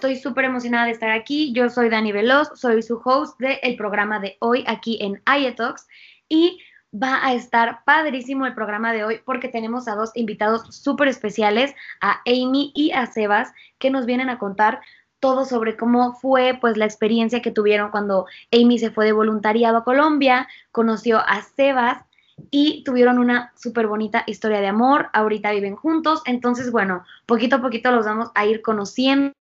estoy 0.00 0.16
súper 0.16 0.46
emocionada 0.46 0.86
de 0.86 0.92
estar 0.92 1.10
aquí. 1.10 1.52
Yo 1.52 1.68
soy 1.68 1.90
Dani 1.90 2.10
Veloz, 2.10 2.48
soy 2.54 2.82
su 2.82 3.02
host 3.04 3.38
del 3.38 3.76
programa 3.76 4.18
de 4.18 4.38
hoy 4.40 4.64
aquí 4.66 4.96
en 5.02 5.22
IETOX 5.26 5.86
y 6.26 6.58
va 6.90 7.22
a 7.22 7.34
estar 7.34 7.84
padrísimo 7.84 8.46
el 8.46 8.54
programa 8.54 8.94
de 8.94 9.04
hoy 9.04 9.20
porque 9.26 9.48
tenemos 9.48 9.88
a 9.88 9.96
dos 9.96 10.10
invitados 10.14 10.74
súper 10.74 11.08
especiales, 11.08 11.74
a 12.00 12.22
Amy 12.26 12.72
y 12.74 12.92
a 12.92 13.04
Sebas, 13.04 13.52
que 13.78 13.90
nos 13.90 14.06
vienen 14.06 14.30
a 14.30 14.38
contar 14.38 14.80
todo 15.18 15.44
sobre 15.44 15.76
cómo 15.76 16.14
fue 16.14 16.56
pues 16.58 16.78
la 16.78 16.86
experiencia 16.86 17.42
que 17.42 17.50
tuvieron 17.50 17.90
cuando 17.90 18.24
Amy 18.52 18.78
se 18.78 18.90
fue 18.90 19.04
de 19.04 19.12
voluntariado 19.12 19.76
a 19.76 19.84
Colombia, 19.84 20.48
conoció 20.72 21.18
a 21.18 21.42
Sebas 21.42 22.02
y 22.50 22.84
tuvieron 22.84 23.18
una 23.18 23.52
súper 23.54 23.86
bonita 23.86 24.24
historia 24.26 24.62
de 24.62 24.68
amor, 24.68 25.10
ahorita 25.12 25.50
viven 25.50 25.76
juntos, 25.76 26.22
entonces 26.24 26.72
bueno, 26.72 27.04
poquito 27.26 27.56
a 27.56 27.60
poquito 27.60 27.90
los 27.90 28.06
vamos 28.06 28.30
a 28.34 28.46
ir 28.46 28.62
conociendo. 28.62 29.34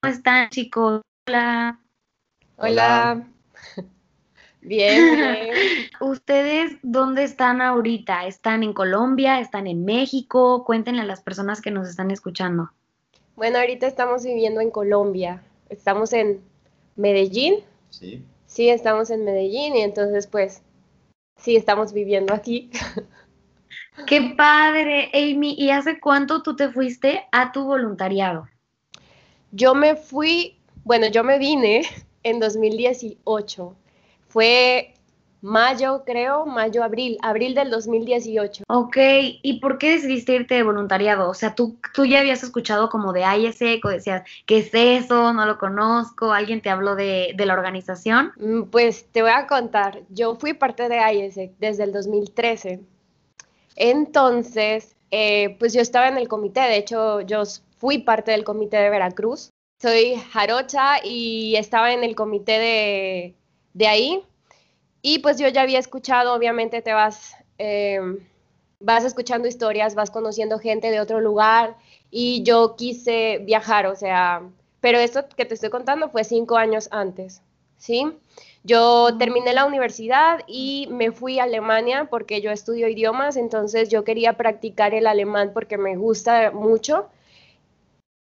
¿Cómo 0.00 0.12
están 0.12 0.50
chicos? 0.50 1.02
Hola. 1.26 1.80
Hola. 2.56 3.26
Bien, 4.62 5.16
bien. 5.16 5.48
¿Ustedes 6.00 6.76
dónde 6.82 7.24
están 7.24 7.62
ahorita? 7.62 8.26
¿Están 8.26 8.62
en 8.62 8.74
Colombia? 8.74 9.40
¿Están 9.40 9.66
en 9.66 9.86
México? 9.86 10.64
Cuéntenle 10.64 11.00
a 11.00 11.06
las 11.06 11.22
personas 11.22 11.62
que 11.62 11.70
nos 11.70 11.88
están 11.88 12.10
escuchando. 12.10 12.70
Bueno, 13.36 13.58
ahorita 13.58 13.86
estamos 13.86 14.22
viviendo 14.22 14.60
en 14.60 14.70
Colombia. 14.70 15.42
Estamos 15.70 16.12
en 16.12 16.42
Medellín. 16.96 17.60
Sí. 17.88 18.22
Sí, 18.44 18.68
estamos 18.68 19.08
en 19.08 19.24
Medellín 19.24 19.76
y 19.76 19.80
entonces 19.80 20.26
pues 20.26 20.62
sí, 21.36 21.56
estamos 21.56 21.94
viviendo 21.94 22.34
aquí. 22.34 22.70
Qué 24.06 24.34
padre, 24.36 25.10
Amy. 25.14 25.54
¿Y 25.56 25.70
hace 25.70 26.00
cuánto 26.00 26.42
tú 26.42 26.56
te 26.56 26.68
fuiste 26.68 27.26
a 27.32 27.52
tu 27.52 27.64
voluntariado? 27.64 28.48
Yo 29.52 29.74
me 29.74 29.96
fui, 29.96 30.56
bueno, 30.84 31.06
yo 31.08 31.24
me 31.24 31.38
vine 31.38 31.82
en 32.22 32.40
2018. 32.40 33.74
Fue 34.28 34.94
mayo, 35.42 36.02
creo, 36.04 36.44
mayo, 36.44 36.84
abril, 36.84 37.16
abril 37.22 37.54
del 37.54 37.70
2018. 37.70 38.64
Ok, 38.68 38.96
¿y 39.42 39.58
por 39.60 39.78
qué 39.78 39.92
decidiste 39.92 40.34
irte 40.34 40.54
de 40.54 40.62
voluntariado? 40.62 41.30
O 41.30 41.34
sea, 41.34 41.54
¿tú, 41.54 41.78
tú 41.94 42.04
ya 42.04 42.20
habías 42.20 42.42
escuchado 42.42 42.90
como 42.90 43.12
de 43.12 43.22
ISEC 43.22 43.84
o 43.84 43.88
decías, 43.88 44.22
¿qué 44.46 44.58
es 44.58 44.70
eso? 44.72 45.32
No 45.32 45.46
lo 45.46 45.58
conozco, 45.58 46.32
¿alguien 46.32 46.60
te 46.60 46.68
habló 46.70 46.94
de, 46.94 47.32
de 47.36 47.46
la 47.46 47.54
organización? 47.54 48.32
Mm, 48.36 48.64
Pues 48.64 49.06
te 49.10 49.22
voy 49.22 49.32
a 49.34 49.46
contar, 49.46 50.02
yo 50.10 50.36
fui 50.36 50.52
parte 50.52 50.88
de 50.88 50.98
ISEC 51.14 51.52
desde 51.58 51.84
el 51.84 51.92
2013. 51.92 52.80
Entonces, 53.76 54.94
eh, 55.10 55.56
pues 55.58 55.72
yo 55.72 55.80
estaba 55.80 56.08
en 56.08 56.18
el 56.18 56.28
comité, 56.28 56.60
de 56.60 56.76
hecho 56.76 57.22
yo 57.22 57.42
fui 57.80 57.98
parte 57.98 58.32
del 58.32 58.44
comité 58.44 58.76
de 58.76 58.90
Veracruz. 58.90 59.50
Soy 59.80 60.14
jarocha 60.32 61.02
y 61.02 61.56
estaba 61.56 61.92
en 61.94 62.04
el 62.04 62.14
comité 62.14 62.58
de, 62.58 63.34
de 63.72 63.86
ahí. 63.86 64.22
Y 65.00 65.20
pues 65.20 65.38
yo 65.38 65.48
ya 65.48 65.62
había 65.62 65.78
escuchado, 65.78 66.34
obviamente 66.34 66.82
te 66.82 66.92
vas, 66.92 67.34
eh, 67.56 67.98
vas 68.80 69.04
escuchando 69.04 69.48
historias, 69.48 69.94
vas 69.94 70.10
conociendo 70.10 70.58
gente 70.58 70.90
de 70.90 71.00
otro 71.00 71.20
lugar 71.20 71.78
y 72.10 72.42
yo 72.42 72.76
quise 72.76 73.38
viajar, 73.38 73.86
o 73.86 73.96
sea, 73.96 74.42
pero 74.82 74.98
esto 74.98 75.26
que 75.34 75.46
te 75.46 75.54
estoy 75.54 75.70
contando 75.70 76.10
fue 76.10 76.24
cinco 76.24 76.56
años 76.58 76.88
antes, 76.90 77.40
¿sí? 77.78 78.12
Yo 78.62 79.16
terminé 79.16 79.54
la 79.54 79.64
universidad 79.64 80.40
y 80.46 80.86
me 80.90 81.12
fui 81.12 81.38
a 81.38 81.44
Alemania 81.44 82.08
porque 82.10 82.42
yo 82.42 82.50
estudio 82.50 82.88
idiomas, 82.88 83.38
entonces 83.38 83.88
yo 83.88 84.04
quería 84.04 84.34
practicar 84.34 84.92
el 84.92 85.06
alemán 85.06 85.52
porque 85.54 85.78
me 85.78 85.96
gusta 85.96 86.50
mucho. 86.50 87.08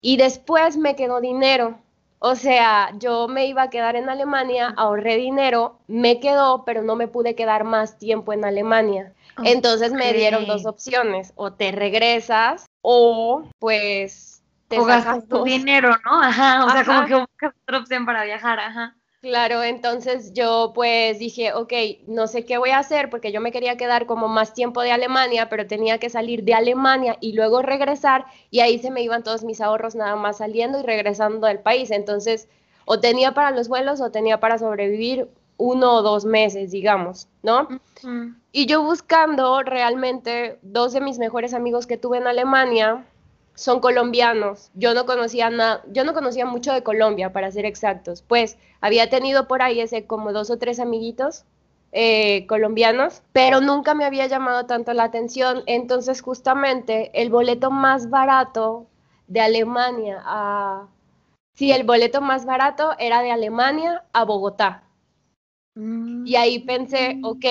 Y 0.07 0.19
después 0.19 0.77
me 0.77 0.95
quedó 0.95 1.21
dinero. 1.21 1.81
O 2.21 2.37
sea, 2.37 2.93
yo 2.97 3.27
me 3.27 3.47
iba 3.47 3.63
a 3.63 3.71
quedar 3.71 3.97
en 3.97 4.09
Alemania, 4.09 4.73
ahorré 4.77 5.17
dinero, 5.17 5.81
me 5.89 6.21
quedó, 6.21 6.65
pero 6.65 6.83
no 6.83 6.95
me 6.95 7.09
pude 7.09 7.35
quedar 7.35 7.65
más 7.65 7.99
tiempo 7.99 8.33
en 8.33 8.45
Alemania. 8.45 9.13
Entonces 9.43 9.93
me 9.93 10.13
dieron 10.13 10.47
dos 10.47 10.65
opciones, 10.65 11.33
o 11.35 11.55
te 11.55 11.73
regresas 11.73 12.67
o 12.83 13.49
pues 13.59 14.45
te 14.69 14.79
o 14.79 14.85
gastas 14.85 15.27
tu 15.27 15.43
dinero, 15.43 15.91
¿no? 16.05 16.23
Ajá, 16.23 16.65
o 16.65 16.71
sea, 16.71 16.85
como 16.85 17.07
que 17.09 17.15
buscas 17.17 17.53
otra 17.65 17.79
opción 17.79 18.07
para 18.07 18.23
viajar, 18.23 18.61
ajá. 18.61 18.95
Claro, 19.27 19.65
entonces 19.65 20.33
yo 20.35 20.71
pues 20.73 21.19
dije, 21.19 21.53
ok, 21.53 21.73
no 22.07 22.29
sé 22.29 22.45
qué 22.45 22.59
voy 22.59 22.71
a 22.71 22.79
hacer 22.79 23.11
porque 23.11 23.33
yo 23.33 23.41
me 23.41 23.51
quería 23.51 23.77
quedar 23.77 24.07
como 24.07 24.29
más 24.29 24.55
tiempo 24.55 24.83
de 24.83 24.93
Alemania, 24.93 25.49
pero 25.49 25.67
tenía 25.67 25.99
que 25.99 26.11
salir 26.11 26.45
de 26.45 26.55
Alemania 26.55 27.17
y 27.21 27.33
luego 27.33 27.61
regresar 27.61 28.27
y 28.53 28.61
ahí 28.61 28.79
se 28.79 28.93
me 28.93 29.03
iban 29.03 29.25
todos 29.25 29.43
mis 29.43 29.61
ahorros 29.61 29.97
nada 29.97 30.15
más 30.15 30.37
saliendo 30.37 30.79
y 30.79 30.85
regresando 30.85 31.49
del 31.49 31.59
país. 31.59 31.91
Entonces, 31.91 32.49
o 32.85 33.01
tenía 33.01 33.35
para 33.35 33.51
los 33.51 33.67
vuelos 33.67 34.01
o 34.01 34.13
tenía 34.13 34.39
para 34.39 34.59
sobrevivir 34.59 35.29
uno 35.57 35.95
o 35.95 36.03
dos 36.03 36.25
meses, 36.25 36.71
digamos, 36.71 37.27
¿no? 37.43 37.67
Y 38.53 38.67
yo 38.67 38.85
buscando 38.85 39.61
realmente 39.65 40.61
dos 40.63 40.93
de 40.93 41.01
mis 41.01 41.19
mejores 41.19 41.53
amigos 41.53 41.89
que 41.89 41.97
tuve 41.97 42.19
en 42.19 42.29
Alemania 42.29 43.05
son 43.57 43.81
colombianos. 43.81 44.71
Yo 44.75 44.95
no 44.95 45.07
conocía 45.07 45.51
nada, 45.51 45.83
yo 45.91 46.05
no 46.05 46.15
conocía 46.15 46.47
mucho 46.47 46.73
de 46.73 46.85
Colombia, 46.85 47.33
para 47.33 47.51
ser 47.51 47.65
exactos. 47.65 48.23
Pues 48.23 48.57
había 48.81 49.11
tenido 49.11 49.49
por 49.49 49.63
ahí 49.63 49.81
ese 49.81 50.07
como 50.07 50.33
dos 50.33 50.51
o 50.51 50.59
tres 50.59 50.79
amiguitos 50.79 51.45
eh, 51.93 52.47
colombianos, 52.47 53.23
pero 53.33 53.61
nunca 53.61 53.95
me 53.95 54.05
había 54.05 54.27
llamado 54.27 54.67
tanto 54.67 54.93
la 54.93 55.05
atención. 55.05 55.63
Entonces, 55.67 56.21
justamente 56.21 57.11
el 57.21 57.31
boleto 57.31 57.71
más 57.71 58.11
barato 58.11 58.87
de 59.27 59.41
Alemania 59.41 60.23
a 60.25 60.87
sí, 61.55 61.73
el 61.73 61.85
boleto 61.85 62.21
más 62.21 62.45
barato 62.45 62.93
era 62.99 63.23
de 63.23 63.33
Alemania 63.33 64.05
a 64.13 64.25
Bogotá. 64.25 64.85
Mm. 65.75 66.27
Y 66.27 66.37
ahí 66.37 66.59
pensé, 66.61 67.19
ok, 67.23 67.45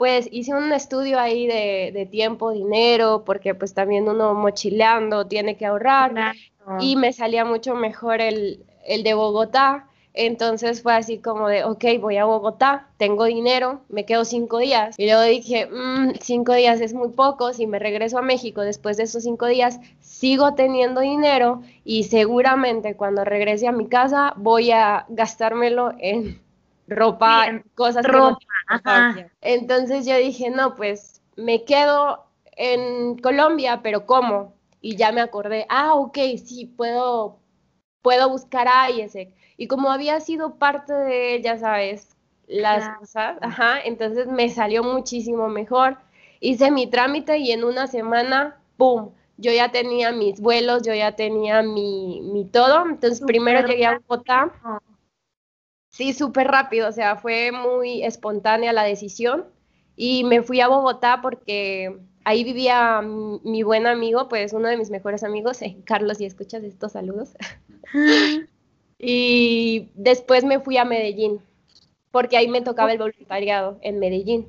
pues 0.00 0.28
hice 0.32 0.54
un 0.54 0.72
estudio 0.72 1.20
ahí 1.20 1.46
de, 1.46 1.90
de 1.92 2.06
tiempo, 2.06 2.52
dinero, 2.52 3.22
porque 3.26 3.54
pues 3.54 3.74
también 3.74 4.08
uno 4.08 4.32
mochileando 4.34 5.26
tiene 5.26 5.56
que 5.58 5.66
ahorrar 5.66 6.12
Claro. 6.12 6.38
y 6.80 6.96
me 6.96 7.12
salía 7.12 7.44
mucho 7.44 7.74
mejor 7.74 8.22
el, 8.22 8.64
el 8.86 9.02
de 9.02 9.12
Bogotá. 9.14 9.86
Entonces 10.14 10.82
fue 10.82 10.94
así 10.94 11.18
como 11.18 11.48
de, 11.48 11.64
ok, 11.64 11.84
voy 12.00 12.16
a 12.16 12.24
Bogotá, 12.24 12.88
tengo 12.96 13.24
dinero, 13.26 13.82
me 13.90 14.04
quedo 14.06 14.24
cinco 14.24 14.58
días. 14.58 14.94
Y 14.98 15.04
luego 15.06 15.22
dije, 15.22 15.66
"Mm, 15.66 16.14
cinco 16.20 16.54
días 16.54 16.80
es 16.80 16.94
muy 16.94 17.10
poco, 17.10 17.52
si 17.52 17.66
me 17.66 17.78
regreso 17.78 18.18
a 18.18 18.22
México 18.22 18.62
después 18.62 18.96
de 18.96 19.04
esos 19.04 19.22
cinco 19.22 19.46
días, 19.46 19.78
sigo 20.00 20.54
teniendo 20.54 21.00
dinero 21.02 21.62
y 21.84 22.04
seguramente 22.04 22.96
cuando 22.96 23.24
regrese 23.24 23.68
a 23.68 23.72
mi 23.72 23.86
casa 23.86 24.32
voy 24.36 24.70
a 24.72 25.04
gastármelo 25.10 25.92
en 25.98 26.40
ropa, 26.90 27.62
cosas 27.74 28.04
que 28.06 28.12
no 28.12 28.30
ropa, 28.30 28.40
importancia". 28.72 29.30
Entonces 29.40 30.06
yo 30.06 30.16
dije, 30.16 30.50
no, 30.50 30.74
pues 30.74 31.22
me 31.36 31.64
quedo 31.64 32.26
en 32.52 33.16
Colombia, 33.18 33.80
pero 33.82 34.04
¿cómo? 34.06 34.54
Y 34.82 34.96
ya 34.96 35.12
me 35.12 35.20
acordé, 35.20 35.66
ah, 35.68 35.94
ok, 35.94 36.18
sí, 36.44 36.66
puedo, 36.76 37.38
puedo 38.02 38.28
buscar 38.28 38.68
a 38.68 38.90
IESEC. 38.90 39.34
Y 39.56 39.66
como 39.66 39.90
había 39.90 40.20
sido 40.20 40.54
parte 40.56 40.92
de, 40.92 41.40
ya 41.42 41.58
sabes, 41.58 42.16
las 42.46 42.88
cosas, 42.98 43.38
ajá, 43.42 43.80
entonces 43.84 44.26
me 44.26 44.48
salió 44.48 44.82
muchísimo 44.82 45.48
mejor. 45.48 45.98
Hice 46.40 46.70
mi 46.70 46.86
trámite 46.86 47.38
y 47.38 47.52
en 47.52 47.64
una 47.64 47.86
semana, 47.86 48.58
¡pum! 48.76 49.10
Yo 49.36 49.52
ya 49.52 49.70
tenía 49.70 50.12
mis 50.12 50.40
vuelos, 50.40 50.82
yo 50.82 50.94
ya 50.94 51.12
tenía 51.16 51.62
mi, 51.62 52.20
mi 52.22 52.44
todo. 52.44 52.84
Entonces 52.86 53.20
primero 53.20 53.66
llegué 53.66 53.86
a 53.86 53.98
Bogotá. 53.98 54.50
Sí, 55.90 56.12
súper 56.14 56.46
rápido, 56.48 56.88
o 56.88 56.92
sea, 56.92 57.16
fue 57.16 57.50
muy 57.52 58.02
espontánea 58.04 58.72
la 58.72 58.84
decisión 58.84 59.46
y 59.96 60.24
me 60.24 60.42
fui 60.42 60.60
a 60.60 60.68
Bogotá 60.68 61.20
porque 61.20 61.98
ahí 62.24 62.44
vivía 62.44 63.02
mi, 63.02 63.40
mi 63.44 63.62
buen 63.62 63.86
amigo, 63.86 64.28
pues 64.28 64.52
uno 64.52 64.68
de 64.68 64.76
mis 64.76 64.90
mejores 64.90 65.24
amigos, 65.24 65.60
eh, 65.62 65.76
Carlos, 65.84 66.18
si 66.18 66.24
escuchas 66.26 66.62
estos 66.64 66.92
saludos. 66.92 67.30
Y 68.98 69.90
después 69.94 70.44
me 70.44 70.60
fui 70.60 70.76
a 70.76 70.84
Medellín, 70.84 71.40
porque 72.10 72.36
ahí 72.36 72.48
me 72.48 72.62
tocaba 72.62 72.92
el 72.92 72.98
voluntariado 72.98 73.78
en 73.82 73.98
Medellín. 73.98 74.48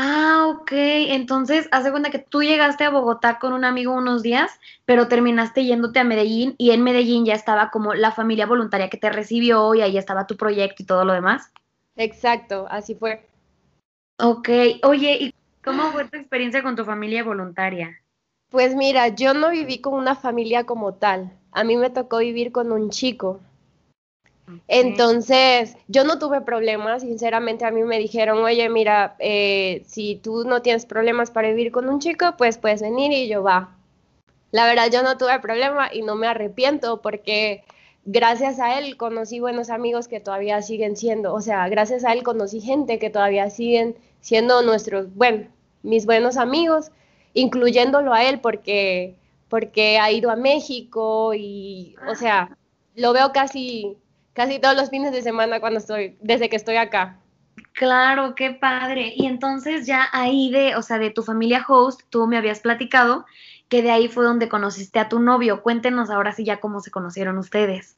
Ah, 0.00 0.46
ok. 0.46 0.70
Entonces, 0.70 1.68
hace 1.72 1.90
cuenta 1.90 2.10
que 2.10 2.20
tú 2.20 2.44
llegaste 2.44 2.84
a 2.84 2.90
Bogotá 2.90 3.40
con 3.40 3.52
un 3.52 3.64
amigo 3.64 3.92
unos 3.92 4.22
días, 4.22 4.48
pero 4.84 5.08
terminaste 5.08 5.64
yéndote 5.64 5.98
a 5.98 6.04
Medellín 6.04 6.54
y 6.56 6.70
en 6.70 6.84
Medellín 6.84 7.24
ya 7.24 7.34
estaba 7.34 7.72
como 7.72 7.94
la 7.94 8.12
familia 8.12 8.46
voluntaria 8.46 8.90
que 8.90 8.96
te 8.96 9.10
recibió 9.10 9.74
y 9.74 9.80
ahí 9.80 9.98
estaba 9.98 10.28
tu 10.28 10.36
proyecto 10.36 10.84
y 10.84 10.86
todo 10.86 11.04
lo 11.04 11.14
demás. 11.14 11.50
Exacto, 11.96 12.68
así 12.70 12.94
fue. 12.94 13.28
Ok. 14.20 14.48
Oye, 14.84 15.16
¿y 15.18 15.34
cómo 15.64 15.90
fue 15.90 16.04
tu 16.04 16.16
experiencia 16.16 16.62
con 16.62 16.76
tu 16.76 16.84
familia 16.84 17.24
voluntaria? 17.24 18.00
Pues 18.50 18.76
mira, 18.76 19.08
yo 19.08 19.34
no 19.34 19.50
viví 19.50 19.80
con 19.80 19.94
una 19.94 20.14
familia 20.14 20.62
como 20.62 20.94
tal. 20.94 21.32
A 21.50 21.64
mí 21.64 21.76
me 21.76 21.90
tocó 21.90 22.18
vivir 22.18 22.52
con 22.52 22.70
un 22.70 22.90
chico. 22.90 23.40
Entonces, 24.66 25.76
yo 25.88 26.04
no 26.04 26.18
tuve 26.18 26.40
problemas, 26.40 27.02
sinceramente 27.02 27.64
a 27.64 27.70
mí 27.70 27.82
me 27.82 27.98
dijeron, 27.98 28.38
oye, 28.38 28.68
mira, 28.68 29.16
eh, 29.18 29.82
si 29.86 30.16
tú 30.16 30.44
no 30.44 30.62
tienes 30.62 30.86
problemas 30.86 31.30
para 31.30 31.48
vivir 31.48 31.72
con 31.72 31.88
un 31.88 32.00
chico, 32.00 32.34
pues 32.36 32.58
puedes 32.58 32.82
venir 32.82 33.12
y 33.12 33.28
yo 33.28 33.42
va. 33.42 33.76
La 34.50 34.66
verdad, 34.66 34.90
yo 34.90 35.02
no 35.02 35.18
tuve 35.18 35.38
problema 35.40 35.92
y 35.92 36.02
no 36.02 36.14
me 36.14 36.26
arrepiento 36.26 37.02
porque 37.02 37.64
gracias 38.04 38.58
a 38.58 38.78
él 38.78 38.96
conocí 38.96 39.38
buenos 39.38 39.68
amigos 39.68 40.08
que 40.08 40.20
todavía 40.20 40.62
siguen 40.62 40.96
siendo, 40.96 41.34
o 41.34 41.42
sea, 41.42 41.68
gracias 41.68 42.04
a 42.04 42.14
él 42.14 42.22
conocí 42.22 42.60
gente 42.62 42.98
que 42.98 43.10
todavía 43.10 43.50
siguen 43.50 43.96
siendo 44.20 44.62
nuestros, 44.62 45.14
bueno, 45.14 45.46
mis 45.82 46.06
buenos 46.06 46.38
amigos, 46.38 46.90
incluyéndolo 47.34 48.14
a 48.14 48.24
él 48.24 48.40
porque, 48.40 49.16
porque 49.50 49.98
ha 49.98 50.10
ido 50.10 50.30
a 50.30 50.36
México 50.36 51.34
y, 51.34 51.96
o 52.10 52.14
sea, 52.14 52.56
lo 52.94 53.12
veo 53.12 53.32
casi, 53.32 53.98
casi 54.38 54.60
todos 54.60 54.76
los 54.76 54.88
fines 54.88 55.10
de 55.10 55.20
semana 55.20 55.58
cuando 55.58 55.80
estoy, 55.80 56.16
desde 56.20 56.48
que 56.48 56.54
estoy 56.54 56.76
acá. 56.76 57.18
Claro, 57.72 58.36
qué 58.36 58.52
padre. 58.52 59.12
Y 59.16 59.26
entonces 59.26 59.84
ya 59.84 60.08
ahí 60.12 60.52
de, 60.52 60.76
o 60.76 60.82
sea, 60.82 61.00
de 61.00 61.10
tu 61.10 61.24
familia 61.24 61.64
host, 61.66 62.02
tú 62.08 62.28
me 62.28 62.36
habías 62.36 62.60
platicado 62.60 63.26
que 63.68 63.82
de 63.82 63.90
ahí 63.90 64.06
fue 64.06 64.24
donde 64.24 64.48
conociste 64.48 65.00
a 65.00 65.08
tu 65.08 65.18
novio. 65.18 65.64
Cuéntenos 65.64 66.08
ahora 66.08 66.30
sí 66.30 66.44
ya 66.44 66.60
cómo 66.60 66.78
se 66.78 66.92
conocieron 66.92 67.36
ustedes. 67.36 67.96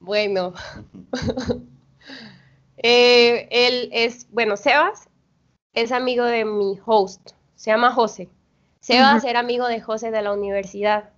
Bueno, 0.00 0.54
eh, 2.78 3.48
él 3.50 3.90
es, 3.92 4.26
bueno, 4.32 4.56
Sebas 4.56 5.10
es 5.74 5.92
amigo 5.92 6.24
de 6.24 6.46
mi 6.46 6.78
host, 6.86 7.32
se 7.54 7.70
llama 7.70 7.92
José. 7.92 8.30
Sebas 8.80 9.24
era 9.24 9.40
amigo 9.40 9.68
de 9.68 9.82
José 9.82 10.10
de 10.10 10.22
la 10.22 10.32
universidad. 10.32 11.11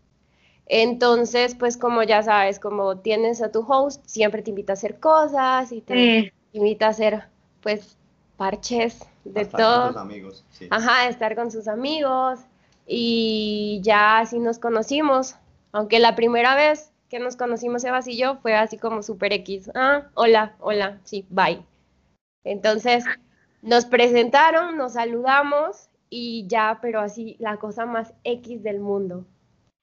Entonces, 0.66 1.54
pues 1.54 1.76
como 1.76 2.02
ya 2.02 2.22
sabes, 2.22 2.58
como 2.58 2.98
tienes 2.98 3.42
a 3.42 3.52
tu 3.52 3.60
host, 3.60 4.02
siempre 4.06 4.42
te 4.42 4.50
invita 4.50 4.72
a 4.72 4.74
hacer 4.74 4.98
cosas 4.98 5.72
y 5.72 5.80
te 5.80 6.32
invita 6.52 6.86
a 6.86 6.90
hacer, 6.90 7.24
pues, 7.62 7.98
parches 8.36 9.00
de 9.24 9.42
estar 9.42 9.60
todo. 9.60 9.82
Con 9.82 9.92
sus 9.92 10.02
amigos, 10.02 10.44
sí. 10.50 10.66
Ajá, 10.70 11.08
estar 11.08 11.36
con 11.36 11.50
sus 11.50 11.68
amigos 11.68 12.40
y 12.86 13.80
ya 13.82 14.18
así 14.18 14.38
nos 14.38 14.58
conocimos. 14.58 15.36
Aunque 15.72 15.98
la 15.98 16.14
primera 16.14 16.54
vez 16.54 16.92
que 17.08 17.18
nos 17.18 17.36
conocimos 17.36 17.82
Sebas 17.82 18.08
y 18.08 18.16
yo 18.16 18.36
fue 18.36 18.54
así 18.54 18.78
como 18.78 19.02
super 19.02 19.32
X. 19.32 19.70
Ah, 19.74 20.08
hola, 20.14 20.56
hola, 20.60 20.98
sí, 21.04 21.26
bye. 21.30 21.62
Entonces 22.44 23.04
nos 23.62 23.84
presentaron, 23.84 24.76
nos 24.76 24.94
saludamos 24.94 25.88
y 26.10 26.46
ya, 26.46 26.78
pero 26.82 27.00
así 27.00 27.36
la 27.38 27.56
cosa 27.56 27.86
más 27.86 28.14
X 28.24 28.62
del 28.62 28.80
mundo. 28.80 29.24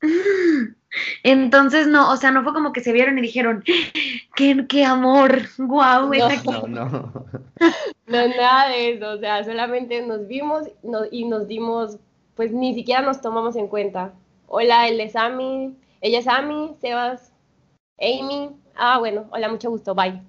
Entonces 1.24 1.88
no, 1.88 2.12
o 2.12 2.18
sea, 2.18 2.31
no 2.31 2.44
fue 2.44 2.53
como 2.53 2.74
que 2.74 2.81
se 2.81 2.92
vieron 2.92 3.18
y 3.18 3.21
dijeron, 3.21 3.63
qué, 4.36 4.65
qué 4.68 4.86
amor, 4.86 5.42
guau, 5.57 6.07
wow, 6.07 6.30
no, 6.45 6.68
no, 6.68 6.68
no. 6.68 7.25
no, 8.07 8.27
nada 8.27 8.69
de 8.69 8.94
eso, 8.94 9.12
o 9.12 9.18
sea, 9.18 9.44
solamente 9.44 10.01
nos 10.01 10.27
vimos 10.27 10.68
y 11.12 11.25
nos 11.25 11.48
dimos, 11.48 11.98
pues 12.36 12.51
ni 12.51 12.74
siquiera 12.74 13.01
nos 13.01 13.21
tomamos 13.21 13.56
en 13.56 13.68
cuenta. 13.68 14.13
Hola, 14.48 14.88
él 14.88 15.00
es 15.00 15.15
Ami, 15.15 15.75
ella 16.01 16.19
es 16.19 16.27
Ami, 16.27 16.75
Sebas, 16.81 17.31
Amy. 18.00 18.50
Ah, 18.75 18.98
bueno, 19.00 19.27
hola, 19.31 19.48
mucho 19.48 19.69
gusto, 19.69 19.95
bye. 19.95 20.21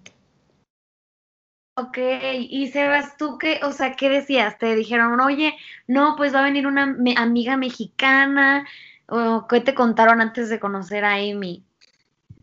Ok, 1.75 1.97
y 2.39 2.69
Sebas, 2.69 3.17
¿tú 3.17 3.39
qué, 3.39 3.61
o 3.65 3.73
sea, 3.73 3.97
qué 3.97 4.11
decías? 4.11 4.59
Te 4.59 4.75
dijeron, 4.77 5.19
oye, 5.21 5.57
no, 5.87 6.17
pues 6.17 6.35
va 6.35 6.41
a 6.41 6.45
venir 6.45 6.67
una 6.67 6.95
amiga 7.17 7.57
mexicana, 7.57 8.67
qué 9.49 9.61
te 9.61 9.75
contaron 9.75 10.21
antes 10.21 10.49
de 10.49 10.59
conocer 10.61 11.05
a 11.05 11.15
Amy. 11.15 11.65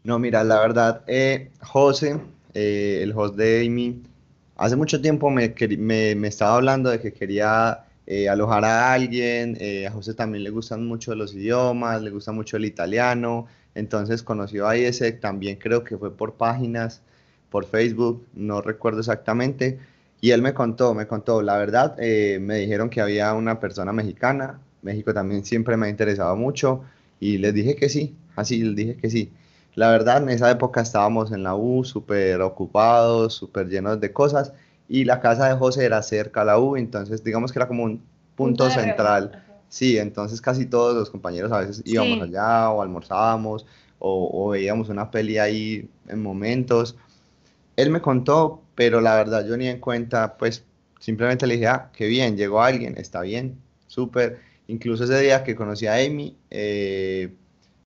No, 0.04 0.20
mira, 0.20 0.44
la 0.44 0.60
verdad, 0.60 1.04
eh, 1.08 1.52
José, 1.62 2.20
eh, 2.54 3.02
el 3.04 3.14
host 3.16 3.36
de 3.36 3.66
Amy, 3.66 4.02
hace 4.56 4.76
mucho 4.76 5.02
tiempo 5.02 5.30
me, 5.30 5.54
estaba 6.28 6.56
hablando 6.56 6.90
de 6.90 7.00
que 7.00 7.14
quería 7.14 7.86
eh, 8.08 8.28
alojar 8.28 8.66
a 8.66 8.94
alguien, 8.94 9.56
eh, 9.60 9.86
a 9.88 9.92
José 9.92 10.14
también 10.14 10.44
le 10.44 10.50
gustan 10.50 10.88
mucho 10.88 11.14
los 11.16 11.34
idiomas, 11.34 12.02
le 12.02 12.10
gusta 12.10 12.32
mucho 12.32 12.58
el 12.58 12.66
italiano, 12.66 13.48
entonces 13.76 14.24
conoció 14.24 14.68
a 14.68 14.76
ese, 14.76 15.12
también 15.12 15.58
creo 15.58 15.84
que 15.84 15.98
fue 15.98 16.16
por 16.16 16.34
páginas, 16.36 17.02
por 17.52 17.66
Facebook, 17.66 18.26
no 18.34 18.62
recuerdo 18.62 19.00
exactamente, 19.00 19.80
y 20.22 20.32
él 20.32 20.42
me 20.42 20.54
contó, 20.54 20.94
me 20.96 21.08
contó, 21.08 21.42
la 21.42 21.58
verdad, 21.58 21.98
me 21.98 22.56
dijeron 22.58 22.90
que 22.90 23.02
había 23.02 23.34
una 23.34 23.60
persona 23.60 23.94
mexicana, 23.94 24.60
México 24.82 25.14
también 25.14 25.46
siempre 25.46 25.78
me 25.78 25.88
ha 25.88 25.90
interesado 25.90 26.36
mucho, 26.36 26.84
y 27.20 27.38
les 27.38 27.54
dije 27.54 27.76
que 27.76 27.90
sí, 27.90 28.16
así 28.36 28.64
les 28.64 28.76
dije 28.76 28.98
que 28.98 29.10
sí. 29.10 29.32
La 29.76 29.92
verdad, 29.92 30.24
en 30.24 30.30
esa 30.30 30.50
época 30.50 30.82
estábamos 30.82 31.32
en 31.32 31.44
la 31.44 31.56
U, 31.56 31.84
súper 31.84 32.42
ocupados, 32.42 33.34
súper 33.34 33.68
llenos 33.70 34.00
de 34.00 34.12
cosas, 34.12 34.54
y 34.88 35.06
la 35.06 35.20
casa 35.20 35.48
de 35.48 35.56
José 35.56 35.86
era 35.86 36.02
cerca 36.02 36.42
a 36.42 36.46
la 36.46 36.60
U, 36.60 36.76
entonces 36.76 37.24
digamos 37.24 37.52
que 37.52 37.60
era 37.60 37.68
como 37.68 37.84
un 37.84 38.02
punto 38.36 38.70
central. 38.70 39.44
Sí, 39.70 39.98
entonces 40.00 40.42
casi 40.42 40.66
todos 40.66 40.96
los 40.96 41.12
compañeros 41.12 41.52
a 41.52 41.60
veces 41.60 41.84
íbamos 41.86 42.22
allá 42.22 42.72
o 42.72 42.82
almorzábamos 42.82 43.66
o, 44.00 44.50
veíamos 44.50 44.90
una 44.90 45.12
peli 45.12 45.38
ahí 45.38 45.88
en 46.08 46.24
momentos. 46.24 46.96
Él 47.76 47.92
me 47.92 48.02
contó, 48.02 48.62
pero 48.76 49.00
la 49.02 49.16
verdad 49.16 49.46
yo 49.46 49.58
ni 49.58 49.68
en 49.68 49.80
cuenta, 49.80 50.38
pues 50.38 50.64
simplemente 51.00 51.46
le 51.46 51.56
dije, 51.56 51.68
ah, 51.68 51.90
qué 51.94 52.08
bien, 52.08 52.36
llegó 52.36 52.62
alguien, 52.62 52.98
está 52.98 53.22
bien, 53.22 53.60
súper. 53.88 54.40
Incluso 54.70 55.04
ese 55.06 55.20
día 55.20 55.44
que 55.44 55.56
conocí 55.56 55.88
a 55.88 55.96
Amy, 55.96 56.38
eh, 56.52 57.34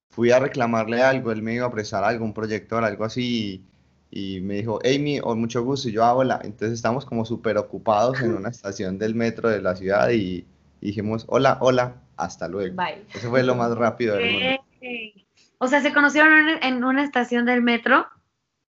fui 0.09 0.31
a 0.31 0.39
reclamarle 0.39 1.01
algo, 1.01 1.31
él 1.31 1.41
me 1.41 1.53
iba 1.53 1.65
a 1.65 1.71
prestar 1.71 2.03
algo, 2.03 2.25
un 2.25 2.33
proyector, 2.33 2.83
algo 2.83 3.05
así, 3.05 3.63
y 4.11 4.41
me 4.41 4.55
dijo, 4.55 4.79
Amy, 4.83 5.21
o 5.23 5.33
mucho 5.33 5.63
gusto, 5.63 5.87
y 5.87 5.93
yo, 5.93 6.03
ah, 6.03 6.13
hola. 6.13 6.41
Entonces 6.43 6.73
estamos 6.73 7.05
como 7.05 7.23
súper 7.23 7.57
ocupados 7.57 8.19
en 8.21 8.33
una 8.33 8.49
estación 8.49 8.99
del 8.99 9.15
metro 9.15 9.47
de 9.47 9.61
la 9.61 9.77
ciudad 9.77 10.09
y, 10.09 10.45
dijimos, 10.81 11.23
hola, 11.29 11.57
hola, 11.61 12.01
hasta 12.17 12.49
luego. 12.49 12.75
Bye. 12.75 13.05
Eso 13.13 13.29
fue 13.29 13.43
lo 13.43 13.55
más 13.55 13.73
rápido 13.77 14.17
del 14.17 14.33
mundo. 14.33 14.65
O 15.59 15.69
sea, 15.69 15.81
¿se 15.81 15.93
conocieron 15.93 16.49
en 16.61 16.83
una 16.83 17.05
estación 17.05 17.45
del 17.45 17.61
metro? 17.61 18.05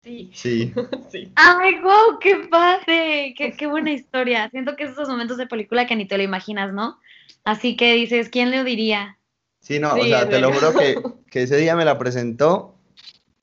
Sí. 0.04 0.30
Sí. 0.34 0.74
sí. 1.10 1.31
¡Ay, 1.36 1.80
wow! 1.80 2.19
¡Qué 2.19 2.36
padre! 2.50 3.34
Qué, 3.38 3.54
¡Qué, 3.54 3.68
buena 3.68 3.94
historia! 3.94 4.50
Siento 4.50 4.75
que 4.75 4.84
esos 4.84 5.07
momentos 5.07 5.38
de 5.38 5.48
película 5.48 5.88
que 5.88 5.96
ni 5.96 6.06
te 6.06 6.18
lo 6.18 6.24
imaginas, 6.24 6.74
¿no? 6.74 7.00
Así 7.44 7.75
que 7.75 7.94
dices, 7.95 8.30
¿quién 8.30 8.51
le 8.51 8.63
diría? 8.63 9.18
Sí, 9.60 9.80
no, 9.80 9.94
o 9.94 10.04
sea, 10.04 10.28
te 10.28 10.39
lo 10.39 10.51
juro 10.54 10.74
que, 10.74 10.95
que 11.31 11.44
ese 11.44 11.57
día 11.57 11.75
me 11.75 11.86
la 11.86 11.98
presentó 11.98 12.75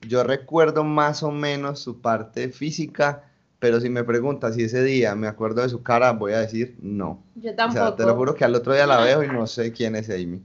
yo 0.07 0.23
recuerdo 0.23 0.83
más 0.83 1.23
o 1.23 1.31
menos 1.31 1.79
su 1.79 2.01
parte 2.01 2.49
física, 2.49 3.23
pero 3.59 3.81
si 3.81 3.89
me 3.89 4.03
preguntas 4.03 4.55
si 4.55 4.63
ese 4.63 4.83
día 4.83 5.15
me 5.15 5.27
acuerdo 5.27 5.61
de 5.61 5.69
su 5.69 5.83
cara, 5.83 6.13
voy 6.13 6.33
a 6.33 6.39
decir 6.39 6.77
no. 6.81 7.23
Yo 7.35 7.53
tampoco. 7.55 7.83
O 7.83 7.87
sea, 7.87 7.95
te 7.95 8.05
lo 8.05 8.15
juro 8.15 8.35
que 8.35 8.45
al 8.45 8.55
otro 8.55 8.73
día 8.73 8.87
la 8.87 9.01
veo 9.01 9.23
y 9.23 9.27
no 9.27 9.45
sé 9.45 9.73
quién 9.73 9.95
es 9.95 10.09
Amy. 10.09 10.41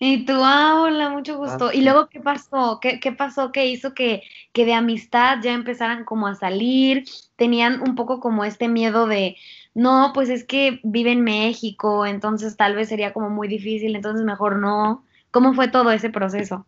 Y 0.00 0.24
tú, 0.26 0.34
ah, 0.36 0.82
hola, 0.82 1.10
mucho 1.10 1.38
gusto. 1.38 1.68
Ah, 1.68 1.74
¿Y 1.74 1.82
luego 1.82 2.08
qué 2.08 2.20
pasó? 2.20 2.78
¿Qué, 2.80 3.00
qué 3.00 3.10
pasó 3.10 3.50
que 3.50 3.66
hizo 3.66 3.94
que, 3.94 4.22
que, 4.52 4.64
de 4.64 4.74
amistad 4.74 5.38
ya 5.42 5.52
empezaran 5.52 6.04
como 6.04 6.28
a 6.28 6.36
salir? 6.36 7.04
Tenían 7.34 7.80
un 7.80 7.96
poco 7.96 8.20
como 8.20 8.44
este 8.44 8.68
miedo 8.68 9.08
de, 9.08 9.36
no, 9.74 10.12
pues 10.14 10.28
es 10.28 10.44
que 10.44 10.80
vive 10.82 11.12
en 11.12 11.22
México, 11.22 12.06
entonces 12.06 12.56
tal 12.56 12.74
vez 12.74 12.88
sería 12.88 13.12
como 13.12 13.30
muy 13.30 13.48
difícil, 13.48 13.94
entonces 13.94 14.24
mejor 14.24 14.56
no. 14.56 15.04
¿Cómo 15.30 15.54
fue 15.54 15.68
todo 15.68 15.90
ese 15.90 16.10
proceso? 16.10 16.66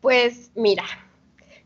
Pues 0.00 0.50
mira, 0.54 0.84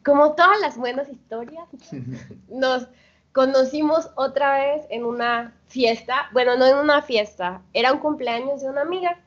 como 0.04 0.35
todas 0.35 0.61
las 0.61 0.76
buenas 0.76 1.08
historias, 1.08 1.68
nos 2.49 2.88
conocimos 3.32 4.11
otra 4.16 4.58
vez 4.58 4.87
en 4.90 5.04
una 5.04 5.54
fiesta, 5.66 6.28
bueno, 6.32 6.56
no 6.56 6.66
en 6.66 6.76
una 6.76 7.02
fiesta, 7.02 7.62
era 7.73 7.92
un 7.92 7.99
cumpleaños 7.99 8.61
de 8.61 8.70
una 8.70 8.82
amiga, 8.82 9.20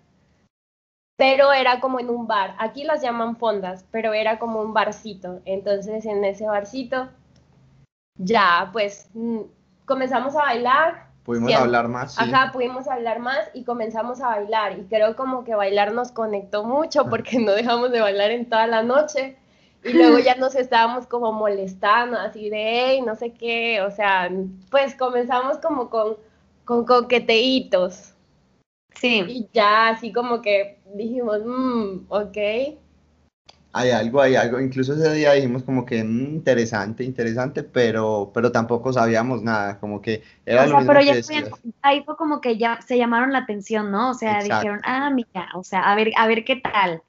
pero 1.18 1.52
era 1.54 1.80
como 1.80 2.00
en 2.00 2.10
un 2.10 2.26
bar, 2.28 2.56
aquí 2.58 2.84
las 2.84 3.02
llaman 3.02 3.38
fondas, 3.38 3.86
pero 3.92 4.14
era 4.14 4.40
como 4.40 4.62
un 4.62 4.74
barcito, 4.74 5.42
entonces 5.46 6.06
en 6.06 6.24
ese 6.26 6.46
barcito 6.46 7.10
ya 8.18 8.70
pues 8.72 9.10
comenzamos 9.86 10.36
a 10.36 10.44
bailar, 10.44 11.12
Pudimos 11.24 11.54
hablar 11.54 11.88
más. 11.88 12.16
Sí. 12.16 12.24
Ajá, 12.24 12.52
pudimos 12.52 12.88
hablar 12.88 13.20
más 13.20 13.50
y 13.54 13.64
comenzamos 13.64 14.22
a 14.22 14.28
bailar. 14.28 14.80
Y 14.80 14.84
creo 14.86 15.16
como 15.16 15.44
que 15.44 15.54
bailar 15.54 15.94
nos 15.94 16.12
conectó 16.12 16.64
mucho 16.64 17.10
porque 17.10 17.40
no 17.40 17.52
dejamos 17.52 17.92
de 17.92 18.02
bailar 18.02 18.32
en 18.32 18.50
toda 18.50 18.66
la 18.68 18.82
noche. 18.82 19.38
Y 19.84 19.94
luego 19.94 20.20
ya 20.20 20.36
nos 20.36 20.56
estábamos 20.56 21.08
como 21.08 21.32
molestando, 21.32 22.18
así 22.18 22.50
de, 22.50 22.58
hey, 22.58 23.02
no 23.06 23.16
sé 23.16 23.34
qué. 23.34 23.82
O 23.82 23.92
sea, 23.92 24.30
pues 24.70 24.96
comenzamos 24.96 25.58
como 25.60 25.90
con, 25.90 26.18
con 26.66 26.86
coqueteitos. 26.86 28.14
Sí. 28.96 29.24
Y 29.28 29.50
ya 29.54 29.90
así 29.90 30.12
como 30.12 30.42
que 30.42 30.80
dijimos, 30.96 31.42
mmm, 31.46 32.06
ok 32.10 32.38
hay 33.74 33.92
algo, 33.92 34.22
hay 34.22 34.36
algo. 34.36 34.60
Incluso 34.60 34.94
ese 34.94 35.14
día 35.14 35.34
dijimos 35.34 35.64
como 35.64 35.86
que 35.86 36.04
mm, 36.04 36.36
interesante, 36.36 37.04
interesante, 37.04 37.64
pero, 37.64 38.32
pero 38.34 38.52
tampoco 38.52 38.92
sabíamos 38.92 39.42
nada, 39.42 39.80
como 39.80 40.02
que 40.02 40.24
era 40.46 40.66
lo 40.66 40.78
mismo 40.80 40.94
que 40.94 41.24
ahí 41.82 42.04
fue 42.04 42.18
como 42.18 42.42
que 42.42 42.58
ya 42.58 42.80
se 42.82 42.98
llamaron 42.98 43.32
la 43.32 43.40
atención, 43.40 43.92
¿no? 43.92 44.12
O 44.12 44.14
sea, 44.14 44.44
dijeron, 44.44 44.82
ah, 44.84 45.10
mira, 45.10 45.50
o 45.56 45.64
sea, 45.64 45.82
a 45.82 45.96
ver, 45.96 46.12
a 46.18 46.28
ver 46.28 46.44
qué 46.44 46.58
tal. 46.58 47.02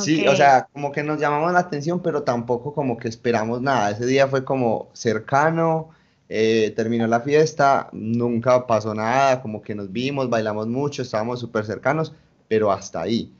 Sí, 0.00 0.26
o 0.26 0.34
sea, 0.34 0.66
como 0.72 0.90
que 0.90 1.04
nos 1.04 1.20
llamamos 1.20 1.52
la 1.52 1.60
atención, 1.60 2.02
pero 2.02 2.24
tampoco 2.24 2.74
como 2.74 2.96
que 2.96 3.06
esperamos 3.06 3.60
nada. 3.60 3.90
Ese 3.90 4.06
día 4.06 4.26
fue 4.26 4.44
como 4.44 4.88
cercano, 4.92 5.90
eh, 6.28 6.72
terminó 6.74 7.06
la 7.06 7.20
fiesta, 7.20 7.88
nunca 7.92 8.66
pasó 8.66 8.92
nada, 8.92 9.40
como 9.40 9.62
que 9.62 9.76
nos 9.76 9.92
vimos, 9.92 10.28
bailamos 10.28 10.66
mucho, 10.66 11.02
estábamos 11.02 11.38
súper 11.38 11.64
cercanos, 11.64 12.12
pero 12.48 12.72
hasta 12.72 13.02
ahí 13.02 13.32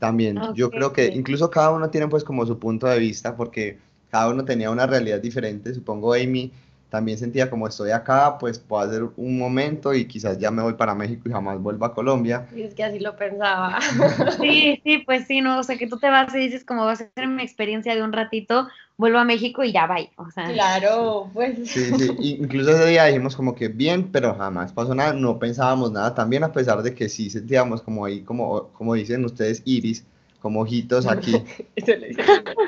También, 0.00 0.40
yo 0.54 0.66
Ok. 0.66 0.74
creo 0.74 0.92
que 0.92 1.06
incluso 1.06 1.50
cada 1.50 1.70
uno 1.70 1.90
tiene 1.90 2.08
pues 2.08 2.24
como 2.24 2.44
su 2.44 2.58
punto 2.58 2.86
de 2.86 2.98
vista, 2.98 3.36
porque 3.36 3.78
cada 4.10 4.30
uno 4.30 4.44
tenía 4.44 4.70
una 4.70 4.86
realidad 4.86 5.20
diferente. 5.20 5.72
Supongo 5.74 6.14
Amy 6.14 6.50
también 6.90 7.18
sentía 7.18 7.50
como 7.50 7.66
estoy 7.66 7.90
acá, 7.90 8.38
pues 8.38 8.58
puedo 8.58 8.82
hacer 8.82 9.02
un 9.16 9.38
momento 9.38 9.92
y 9.92 10.06
quizás 10.06 10.38
ya 10.38 10.50
me 10.50 10.62
voy 10.62 10.74
para 10.74 10.94
México 10.94 11.28
y 11.28 11.32
jamás 11.32 11.60
vuelva 11.60 11.88
a 11.88 11.94
Colombia. 11.94 12.46
Y 12.54 12.62
es 12.62 12.74
que 12.74 12.84
así 12.84 13.00
lo 13.00 13.16
pensaba. 13.16 13.78
Sí, 14.40 14.80
sí, 14.84 14.98
pues 14.98 15.26
sí, 15.26 15.40
no, 15.40 15.58
o 15.58 15.62
sea, 15.62 15.76
que 15.76 15.86
tú 15.86 15.98
te 15.98 16.08
vas 16.10 16.34
y 16.34 16.38
dices 16.38 16.64
como 16.64 16.84
va 16.84 16.92
a 16.92 16.96
ser 16.96 17.10
mi 17.28 17.42
experiencia 17.42 17.94
de 17.94 18.02
un 18.02 18.12
ratito, 18.12 18.68
vuelvo 18.98 19.18
a 19.18 19.24
México 19.24 19.62
y 19.62 19.72
ya 19.72 19.86
bye, 19.86 20.10
o 20.16 20.30
sea. 20.30 20.46
Claro, 20.46 21.30
pues. 21.32 21.68
Sí, 21.68 21.90
sí, 21.98 22.16
incluso 22.18 22.70
ese 22.70 22.86
día 22.86 23.04
dijimos 23.06 23.36
como 23.36 23.54
que 23.54 23.68
bien, 23.68 24.10
pero 24.10 24.34
jamás 24.34 24.72
pasó 24.72 24.94
nada, 24.94 25.12
no 25.12 25.38
pensábamos 25.38 25.92
nada 25.92 26.14
también, 26.14 26.44
a 26.44 26.52
pesar 26.52 26.82
de 26.82 26.94
que 26.94 27.08
sí 27.08 27.30
sentíamos 27.30 27.82
como 27.82 28.04
ahí, 28.04 28.22
como, 28.22 28.68
como 28.68 28.94
dicen 28.94 29.24
ustedes, 29.24 29.62
iris, 29.64 30.04
como 30.40 30.60
ojitos 30.60 31.06
aquí. 31.06 31.42
Eso 31.74 31.92
le 31.96 32.08
dije, 32.08 32.22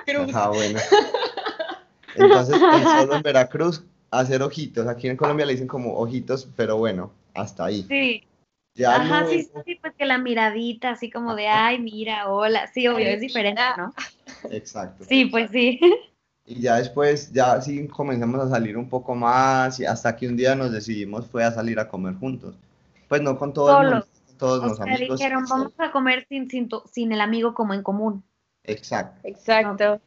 Cruz. 0.06 0.34
Ajá, 0.34 0.48
bueno. 0.50 0.78
Entonces, 2.14 2.60
el 2.60 2.82
solo 2.82 3.14
en 3.14 3.22
Veracruz, 3.22 3.84
hacer 4.10 4.42
ojitos. 4.42 4.86
Aquí 4.86 5.08
en 5.08 5.16
Colombia 5.16 5.46
le 5.46 5.52
dicen 5.52 5.68
como 5.68 5.96
ojitos, 5.98 6.48
pero 6.56 6.76
bueno, 6.76 7.12
hasta 7.34 7.66
ahí. 7.66 7.84
Sí, 7.88 8.24
Ya 8.74 8.96
ajá, 8.96 9.26
sí, 9.26 9.42
sí, 9.42 9.50
sí, 9.64 9.74
pues 9.80 9.94
que 9.96 10.04
la 10.04 10.18
miradita, 10.18 10.90
así 10.90 11.10
como 11.10 11.34
de, 11.34 11.46
ay, 11.46 11.78
mira, 11.78 12.28
hola, 12.28 12.66
sí, 12.72 12.88
obvio, 12.88 13.08
es 13.08 13.20
diferente, 13.20 13.62
¿no? 13.76 13.92
Exacto. 14.50 15.04
Sí, 15.04 15.26
pues 15.26 15.50
sí. 15.50 15.80
Y 16.48 16.62
ya 16.62 16.76
después, 16.76 17.30
ya 17.32 17.60
sí 17.60 17.86
comenzamos 17.88 18.40
a 18.40 18.48
salir 18.48 18.78
un 18.78 18.88
poco 18.88 19.14
más 19.14 19.78
y 19.80 19.84
hasta 19.84 20.16
que 20.16 20.26
un 20.26 20.36
día 20.36 20.54
nos 20.54 20.72
decidimos 20.72 21.26
fue 21.26 21.44
a 21.44 21.52
salir 21.52 21.78
a 21.78 21.88
comer 21.88 22.14
juntos. 22.14 22.56
Pues 23.06 23.20
no 23.20 23.38
con 23.38 23.52
todo 23.52 23.70
el 23.72 23.86
mundo, 23.86 24.06
todos 24.38 24.64
los 24.64 24.80
amigos. 24.80 25.20
dijeron, 25.20 25.44
vamos 25.48 25.72
a 25.78 25.92
comer 25.92 26.26
sin, 26.28 26.48
sin, 26.48 26.68
tu- 26.68 26.82
sin 26.90 27.12
el 27.12 27.20
amigo 27.20 27.52
como 27.54 27.74
en 27.74 27.82
común. 27.82 28.24
Exacto. 28.64 29.20
Exacto. 29.28 30.00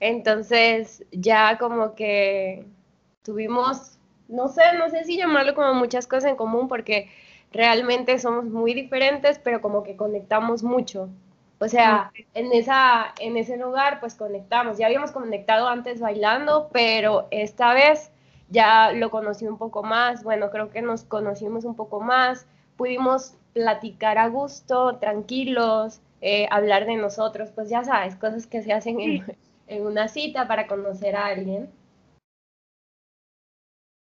Entonces, 0.00 1.04
ya 1.12 1.58
como 1.58 1.94
que 1.94 2.66
tuvimos, 3.22 3.98
no 4.28 4.48
sé, 4.48 4.62
no 4.78 4.88
sé 4.90 5.04
si 5.04 5.18
llamarlo 5.18 5.54
como 5.54 5.74
muchas 5.74 6.06
cosas 6.06 6.30
en 6.30 6.36
común, 6.36 6.68
porque 6.68 7.10
realmente 7.52 8.18
somos 8.18 8.46
muy 8.46 8.74
diferentes, 8.74 9.38
pero 9.38 9.60
como 9.60 9.82
que 9.82 9.96
conectamos 9.96 10.62
mucho. 10.62 11.10
O 11.60 11.68
sea, 11.68 12.10
en 12.32 12.52
esa, 12.52 13.14
en 13.20 13.36
ese 13.36 13.58
lugar, 13.58 14.00
pues 14.00 14.14
conectamos. 14.14 14.78
Ya 14.78 14.86
habíamos 14.86 15.12
conectado 15.12 15.68
antes 15.68 16.00
bailando, 16.00 16.70
pero 16.72 17.28
esta 17.30 17.74
vez 17.74 18.10
ya 18.48 18.92
lo 18.92 19.10
conocí 19.10 19.46
un 19.46 19.58
poco 19.58 19.82
más. 19.82 20.24
Bueno, 20.24 20.50
creo 20.50 20.70
que 20.70 20.80
nos 20.80 21.04
conocimos 21.04 21.66
un 21.66 21.76
poco 21.76 22.00
más. 22.00 22.46
Pudimos 22.76 23.34
platicar 23.52 24.16
a 24.16 24.28
gusto, 24.28 24.96
tranquilos, 24.96 26.00
eh, 26.22 26.46
hablar 26.50 26.86
de 26.86 26.96
nosotros, 26.96 27.50
pues 27.54 27.68
ya 27.68 27.84
sabes, 27.84 28.16
cosas 28.16 28.46
que 28.46 28.62
se 28.62 28.72
hacen 28.72 28.98
en, 29.00 29.24
en 29.66 29.86
una 29.86 30.08
cita 30.08 30.48
para 30.48 30.66
conocer 30.66 31.14
a 31.14 31.26
alguien. 31.26 31.70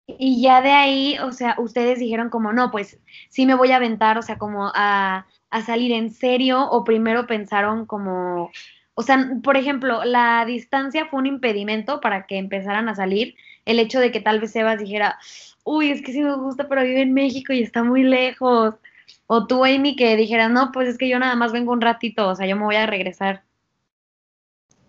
Y 0.06 0.42
ya 0.42 0.60
de 0.60 0.72
ahí, 0.72 1.18
o 1.20 1.32
sea, 1.32 1.56
ustedes 1.58 1.98
dijeron 1.98 2.28
como, 2.28 2.52
no, 2.52 2.70
pues 2.70 3.00
sí 3.30 3.46
me 3.46 3.54
voy 3.54 3.72
a 3.72 3.76
aventar, 3.76 4.18
o 4.18 4.22
sea, 4.22 4.36
como 4.38 4.70
a, 4.74 5.26
a 5.50 5.62
salir 5.62 5.92
en 5.92 6.10
serio, 6.10 6.68
o 6.70 6.84
primero 6.84 7.26
pensaron 7.26 7.86
como, 7.86 8.50
o 8.94 9.02
sea, 9.02 9.30
por 9.42 9.56
ejemplo, 9.56 10.04
la 10.04 10.44
distancia 10.44 11.06
fue 11.06 11.20
un 11.20 11.26
impedimento 11.26 12.00
para 12.00 12.26
que 12.26 12.38
empezaran 12.38 12.88
a 12.88 12.94
salir, 12.94 13.36
el 13.64 13.78
hecho 13.78 14.00
de 14.00 14.10
que 14.10 14.20
tal 14.20 14.40
vez 14.40 14.52
Sebas 14.52 14.80
dijera, 14.80 15.18
uy, 15.64 15.90
es 15.90 16.02
que 16.02 16.12
sí 16.12 16.22
me 16.22 16.34
gusta, 16.36 16.68
pero 16.68 16.82
vive 16.82 17.02
en 17.02 17.14
México 17.14 17.52
y 17.52 17.62
está 17.62 17.84
muy 17.84 18.02
lejos, 18.02 18.74
o 19.26 19.46
tú, 19.46 19.64
Amy, 19.64 19.96
que 19.96 20.16
dijeras, 20.16 20.50
no, 20.50 20.72
pues 20.72 20.88
es 20.88 20.98
que 20.98 21.08
yo 21.08 21.18
nada 21.18 21.36
más 21.36 21.52
vengo 21.52 21.72
un 21.72 21.80
ratito, 21.80 22.28
o 22.28 22.34
sea, 22.34 22.46
yo 22.46 22.56
me 22.56 22.64
voy 22.64 22.76
a 22.76 22.86
regresar. 22.86 23.44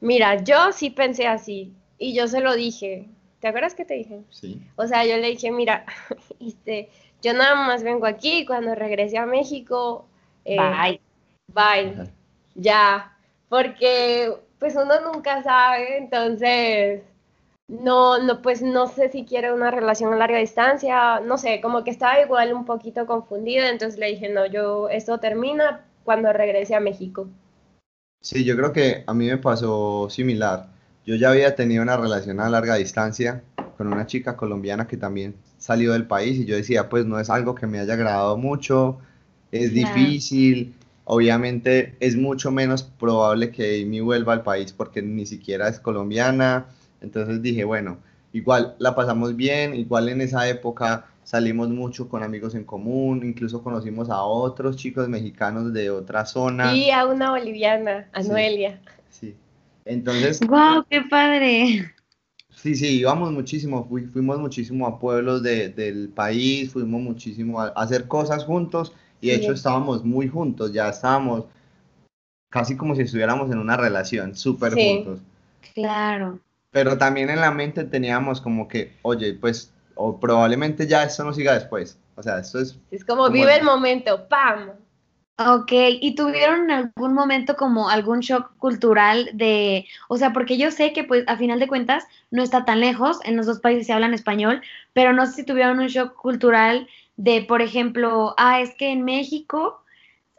Mira, 0.02 0.44
yo 0.44 0.74
sí 0.74 0.90
pensé 0.90 1.28
así 1.28 1.74
y 1.98 2.14
yo 2.14 2.28
se 2.28 2.42
lo 2.42 2.54
dije. 2.54 3.08
¿Te 3.44 3.50
acuerdas 3.50 3.76
que 3.76 3.84
te 3.84 3.96
dije? 3.96 4.22
Sí. 4.30 4.62
O 4.78 4.88
sea, 4.88 5.06
yo 5.06 5.18
le 5.18 5.28
dije, 5.28 5.52
mira, 5.52 5.86
este, 6.40 6.88
yo 7.22 7.34
nada 7.34 7.56
más 7.56 7.84
vengo 7.84 8.06
aquí 8.06 8.38
y 8.38 8.46
cuando 8.46 8.74
regrese 8.74 9.18
a 9.18 9.26
México, 9.26 10.06
eh, 10.46 10.56
Bye. 10.56 11.02
bye, 11.48 11.92
Ajá. 11.92 12.12
ya, 12.56 13.18
porque 13.50 14.32
pues 14.60 14.78
uno 14.78 15.12
nunca 15.12 15.44
sabe, 15.44 15.98
entonces 15.98 17.02
no, 17.68 18.18
no, 18.20 18.42
pues 18.42 18.62
no 18.62 18.88
sé 18.88 19.10
si 19.10 19.26
quiere 19.26 19.52
una 19.52 19.72
relación 19.72 20.14
a 20.14 20.16
larga 20.16 20.38
distancia, 20.38 21.20
no 21.20 21.38
sé, 21.38 21.60
como 21.60 21.84
que 21.84 21.92
estaba 21.92 22.22
igual 22.22 22.54
un 22.54 22.64
poquito 22.64 23.06
confundida, 23.06 23.68
entonces 23.68 24.00
le 24.00 24.08
dije, 24.08 24.30
no, 24.30 24.46
yo, 24.46 24.88
esto 24.88 25.18
termina 25.18 25.84
cuando 26.06 26.32
regrese 26.32 26.76
a 26.76 26.80
México. 26.80 27.28
Sí, 28.22 28.46
yo 28.46 28.56
creo 28.56 28.72
que 28.72 29.04
a 29.06 29.14
mí 29.14 29.28
me 29.28 29.38
pasó 29.38 30.10
similar. 30.10 30.73
Yo 31.06 31.16
ya 31.16 31.32
había 31.32 31.56
tenido 31.56 31.84
una 31.84 31.98
relación 31.98 32.40
a 32.40 32.50
larga 32.50 32.76
distancia 32.76 33.44
con 33.78 33.88
una 33.88 34.06
chica 34.08 34.38
colombiana 34.38 34.88
que 34.88 34.98
también 34.98 35.36
salió 35.58 35.94
del 35.94 36.06
país 36.06 36.38
y 36.40 36.46
yo 36.46 36.56
decía, 36.56 36.90
pues 36.90 37.06
no 37.06 37.20
es 37.20 37.30
algo 37.30 37.56
que 37.56 37.68
me 37.68 37.80
haya 37.80 37.94
agradado 37.94 38.38
mucho, 38.38 39.00
es 39.52 39.72
Claro. 39.72 39.96
difícil, 39.96 40.74
obviamente 41.06 41.96
es 42.00 42.16
mucho 42.16 42.52
menos 42.52 42.84
probable 42.84 43.52
que 43.52 43.82
Amy 43.84 44.00
vuelva 44.00 44.34
al 44.34 44.44
país 44.44 44.72
porque 44.72 45.02
ni 45.02 45.26
siquiera 45.26 45.68
es 45.68 45.80
colombiana, 45.80 46.68
entonces 47.02 47.42
dije, 47.42 47.64
bueno, 47.66 47.98
igual 48.32 48.76
la 48.80 48.96
pasamos 48.96 49.36
bien, 49.36 49.74
igual 49.76 50.08
en 50.10 50.22
esa 50.22 50.48
época 50.48 51.06
salimos 51.24 51.70
mucho 51.70 52.08
con 52.10 52.24
amigos 52.24 52.56
en 52.56 52.64
común, 52.64 53.22
incluso 53.26 53.62
conocimos 53.64 54.10
a 54.10 54.22
otros 54.24 54.76
chicos 54.78 55.08
mexicanos 55.10 55.74
de 55.74 55.90
otra 55.90 56.26
zona. 56.26 56.74
Y 56.76 56.92
a 56.92 57.06
una 57.06 57.32
boliviana, 57.32 58.08
a 58.14 58.24
Sí. 58.24 58.30
Noelia. 58.30 58.80
Sí. 59.10 59.36
Entonces, 59.86 60.40
¡Wow! 60.48 60.86
¡Qué 60.90 61.02
padre! 61.02 61.94
sí, 62.50 62.76
sí, 62.76 63.00
íbamos 63.00 63.32
muchísimo, 63.32 63.86
fui- 63.88 64.06
fuimos 64.06 64.40
muchísimo 64.40 64.88
a 64.88 65.00
pueblos 65.00 65.44
de- 65.44 65.70
del 65.70 66.10
país, 66.10 66.72
fuimos 66.72 67.02
muchísimo 67.02 67.60
a, 67.60 67.68
a 67.68 67.82
hacer 67.84 68.08
cosas 68.08 68.46
juntos 68.46 68.94
y 69.22 69.28
de 69.30 69.36
Sí. 69.38 69.42
hecho 69.42 69.54
estábamos 69.54 70.04
muy 70.06 70.28
juntos, 70.28 70.72
ya 70.72 70.90
estábamos 70.90 71.46
casi 72.50 72.78
como 72.78 72.96
si 72.96 73.02
estuviéramos 73.02 73.52
en 73.52 73.58
una 73.58 73.76
relación, 73.78 74.36
súper 74.36 74.74
Sí. 74.74 75.04
juntos. 75.04 75.20
Claro. 75.74 76.40
Pero 76.72 76.98
también 76.98 77.30
en 77.30 77.42
la 77.42 77.52
mente 77.52 77.84
teníamos 77.84 78.40
como 78.42 78.68
que, 78.68 78.94
oye, 79.02 79.34
pues, 79.34 79.72
o 79.96 80.20
probablemente 80.20 80.88
ya 80.88 81.04
esto 81.04 81.24
no 81.24 81.34
siga 81.34 81.54
después. 81.54 81.98
O 82.16 82.24
sea, 82.24 82.40
esto 82.40 82.60
es, 82.60 82.78
Es 82.92 83.04
como 83.04 83.24
Como 83.24 83.34
vive 83.34 83.56
el 83.58 83.64
momento, 83.64 84.28
¡pam! 84.28 84.70
Ok, 85.38 85.72
¿y 86.00 86.14
tuvieron 86.16 86.66
en 86.66 86.72
algún 86.72 87.14
momento 87.16 87.56
como 87.56 87.90
algún 87.90 88.20
shock 88.20 88.56
cultural 88.58 89.32
de, 89.34 89.88
o 90.08 90.18
sea, 90.18 90.32
porque 90.32 90.58
yo 90.60 90.70
sé 90.70 90.94
que 90.94 91.04
pues 91.04 91.24
a 91.28 91.38
final 91.38 91.60
de 91.60 91.68
cuentas 91.68 92.06
no 92.30 92.44
está 92.44 92.66
tan 92.66 92.80
lejos, 92.80 93.20
en 93.24 93.36
los 93.36 93.48
dos 93.48 93.60
países 93.60 93.88
se 93.88 93.94
hablan 93.94 94.14
español, 94.14 94.62
pero 94.94 95.12
no 95.12 95.26
sé 95.26 95.34
si 95.34 95.44
tuvieron 95.46 95.80
un 95.80 95.88
shock 95.88 96.16
cultural 96.16 96.88
de, 97.18 97.42
por 97.44 97.64
ejemplo, 97.64 98.36
ah, 98.38 98.62
es 98.62 98.76
que 98.76 98.92
en 98.92 99.04
México 99.06 99.82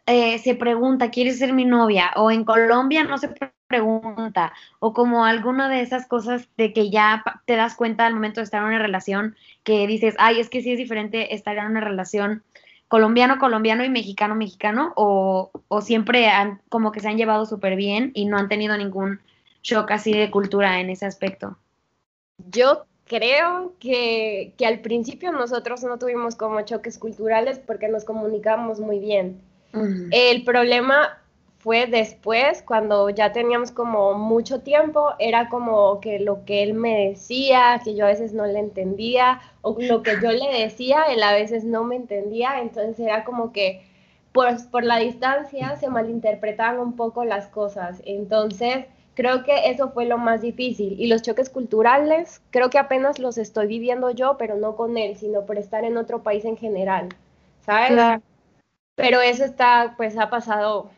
eh, 0.07 0.39
se 0.41 0.55
pregunta, 0.57 1.11
¿quieres 1.11 1.39
ser 1.39 1.53
mi 1.55 1.65
novia? 1.67 2.13
O 2.17 2.31
en 2.31 2.45
Colombia 2.45 3.05
no 3.05 3.19
se 3.19 3.29
pre- 3.29 3.53
pregunta, 3.69 4.53
o 4.81 4.93
como 4.95 5.25
alguna 5.25 5.69
de 5.69 5.81
esas 5.83 6.07
cosas 6.07 6.49
de 6.57 6.73
que 6.73 6.91
ya 6.91 7.25
te 7.47 7.57
das 7.57 7.75
cuenta 7.77 8.07
al 8.07 8.15
momento 8.15 8.41
de 8.41 8.45
estar 8.45 8.63
en 8.63 8.69
una 8.69 8.79
relación, 8.79 9.37
que 9.65 9.87
dices, 9.87 10.15
ay, 10.19 10.41
es 10.41 10.51
que 10.51 10.63
sí 10.63 10.73
es 10.73 10.79
diferente 10.79 11.35
estar 11.35 11.57
en 11.59 11.67
una 11.67 11.81
relación 11.81 12.45
colombiano, 12.89 13.39
colombiano 13.39 13.85
y 13.85 13.91
mexicano, 13.91 14.35
mexicano, 14.35 14.93
o, 14.97 15.51
o 15.69 15.81
siempre 15.81 16.29
han, 16.29 16.61
como 16.69 16.93
que 16.93 17.01
se 17.01 17.09
han 17.09 17.17
llevado 17.17 17.47
súper 17.47 17.77
bien 17.77 18.13
y 18.15 18.27
no 18.27 18.39
han 18.39 18.49
tenido 18.49 18.77
ningún 18.77 19.21
shock 19.63 19.91
así 19.91 20.13
de 20.13 20.31
cultura 20.31 20.81
en 20.81 20.91
ese 20.91 21.07
aspecto. 21.07 21.57
Yo 22.51 22.85
creo 23.07 23.75
que, 23.79 24.55
que 24.57 24.67
al 24.67 24.81
principio 24.81 25.33
nosotros 25.33 25.83
no 25.83 25.99
tuvimos 25.99 26.37
como 26.37 26.61
choques 26.63 26.99
culturales 26.99 27.59
porque 27.59 27.89
nos 27.89 28.05
comunicamos 28.05 28.81
muy 28.81 28.99
bien. 28.99 29.41
El 30.13 30.45
problema 30.45 31.19
fue 31.65 31.87
después, 31.87 32.63
cuando 32.63 33.09
ya 33.09 33.33
teníamos 33.33 33.71
como 33.71 34.13
mucho 34.13 34.61
tiempo, 34.61 35.15
era 35.19 35.49
como 35.49 35.99
que 35.99 36.21
lo 36.21 36.45
que 36.45 36.63
él 36.63 36.75
me 36.75 37.09
decía, 37.09 37.81
que 37.83 37.95
yo 37.95 38.05
a 38.05 38.09
veces 38.09 38.35
no 38.35 38.45
le 38.45 38.59
entendía, 38.59 39.41
o 39.63 39.75
lo 39.81 40.03
que 40.03 40.13
yo 40.23 40.31
le 40.31 40.61
decía, 40.61 41.05
él 41.09 41.23
a 41.23 41.33
veces 41.33 41.65
no 41.65 41.83
me 41.83 41.97
entendía, 41.97 42.61
entonces 42.61 43.01
era 43.01 43.25
como 43.25 43.51
que 43.51 43.83
por, 44.33 44.49
por 44.71 44.85
la 44.85 44.99
distancia 44.99 45.75
se 45.77 45.89
malinterpretaban 45.89 46.81
un 46.81 46.97
poco 46.97 47.25
las 47.25 47.47
cosas. 47.47 48.03
Entonces, 48.05 48.85
creo 49.15 49.43
que 49.43 49.71
eso 49.71 49.89
fue 49.89 50.05
lo 50.05 50.19
más 50.19 50.43
difícil. 50.43 51.01
Y 51.01 51.07
los 51.07 51.23
choques 51.23 51.49
culturales, 51.49 52.43
creo 52.51 52.69
que 52.69 52.79
apenas 52.79 53.19
los 53.19 53.39
estoy 53.39 53.69
viviendo 53.69 54.11
yo, 54.11 54.37
pero 54.37 54.57
no 54.57 54.77
con 54.77 54.99
él, 54.99 55.17
sino 55.17 55.47
por 55.47 55.57
estar 55.57 55.83
en 55.85 55.97
otro 55.97 56.23
país 56.23 56.45
en 56.45 56.59
general, 56.59 57.09
¿sabes? 57.65 57.93
Claro. 57.93 58.23
Pero 58.97 59.23
eso 59.23 59.47
está, 59.47 59.95
pues 59.97 60.19
ha 60.19 60.29
pasado. 60.29 60.91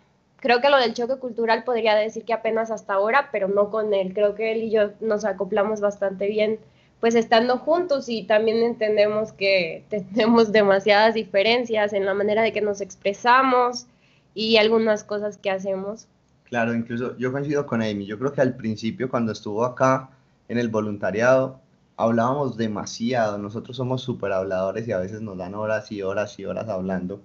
Creo 0.46 0.60
que 0.60 0.70
lo 0.70 0.78
del 0.78 0.94
choque 0.94 1.16
cultural 1.16 1.64
podría 1.64 1.96
decir 1.96 2.24
que 2.24 2.32
apenas 2.32 2.70
hasta 2.70 2.94
ahora, 2.94 3.30
pero 3.32 3.48
no 3.48 3.68
con 3.68 3.92
él. 3.92 4.14
Creo 4.14 4.36
que 4.36 4.52
él 4.52 4.62
y 4.62 4.70
yo 4.70 4.92
nos 5.00 5.24
acoplamos 5.24 5.80
bastante 5.80 6.28
bien, 6.28 6.60
pues 7.00 7.16
estando 7.16 7.58
juntos 7.58 8.08
y 8.08 8.22
también 8.22 8.58
entendemos 8.58 9.32
que 9.32 9.82
tenemos 9.90 10.52
demasiadas 10.52 11.14
diferencias 11.14 11.92
en 11.92 12.06
la 12.06 12.14
manera 12.14 12.42
de 12.42 12.52
que 12.52 12.60
nos 12.60 12.80
expresamos 12.80 13.86
y 14.34 14.56
algunas 14.58 15.02
cosas 15.02 15.36
que 15.36 15.50
hacemos. 15.50 16.06
Claro, 16.44 16.74
incluso 16.74 17.18
yo 17.18 17.32
coincido 17.32 17.66
con 17.66 17.82
Amy. 17.82 18.06
Yo 18.06 18.16
creo 18.16 18.32
que 18.32 18.40
al 18.40 18.54
principio, 18.54 19.10
cuando 19.10 19.32
estuvo 19.32 19.64
acá 19.64 20.10
en 20.48 20.58
el 20.58 20.68
voluntariado, 20.68 21.58
hablábamos 21.96 22.56
demasiado. 22.56 23.36
Nosotros 23.36 23.76
somos 23.76 24.00
súper 24.00 24.30
habladores 24.30 24.86
y 24.86 24.92
a 24.92 24.98
veces 24.98 25.22
nos 25.22 25.38
dan 25.38 25.56
horas 25.56 25.90
y 25.90 26.02
horas 26.02 26.38
y 26.38 26.44
horas 26.44 26.68
hablando. 26.68 27.20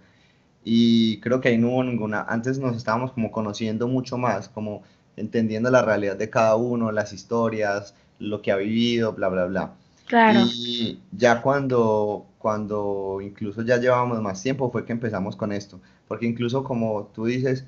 Y 0.63 1.19
creo 1.19 1.41
que 1.41 1.49
ahí 1.49 1.57
no 1.57 1.69
hubo 1.69 1.83
ninguna. 1.83 2.21
Antes 2.27 2.59
nos 2.59 2.75
estábamos 2.75 3.11
como 3.11 3.31
conociendo 3.31 3.87
mucho 3.87 4.17
más, 4.17 4.49
como 4.49 4.83
entendiendo 5.17 5.69
la 5.71 5.81
realidad 5.81 6.15
de 6.15 6.29
cada 6.29 6.55
uno, 6.55 6.91
las 6.91 7.13
historias, 7.13 7.95
lo 8.19 8.41
que 8.41 8.51
ha 8.51 8.57
vivido, 8.57 9.13
bla, 9.13 9.29
bla, 9.29 9.45
bla. 9.45 9.73
Claro. 10.05 10.41
Y 10.45 10.99
ya 11.11 11.41
cuando, 11.41 12.25
cuando 12.37 13.19
incluso 13.21 13.61
ya 13.63 13.77
llevábamos 13.77 14.21
más 14.21 14.41
tiempo 14.41 14.71
fue 14.71 14.85
que 14.85 14.91
empezamos 14.91 15.35
con 15.35 15.51
esto. 15.51 15.79
Porque 16.07 16.25
incluso 16.25 16.63
como 16.63 17.09
tú 17.15 17.25
dices, 17.25 17.65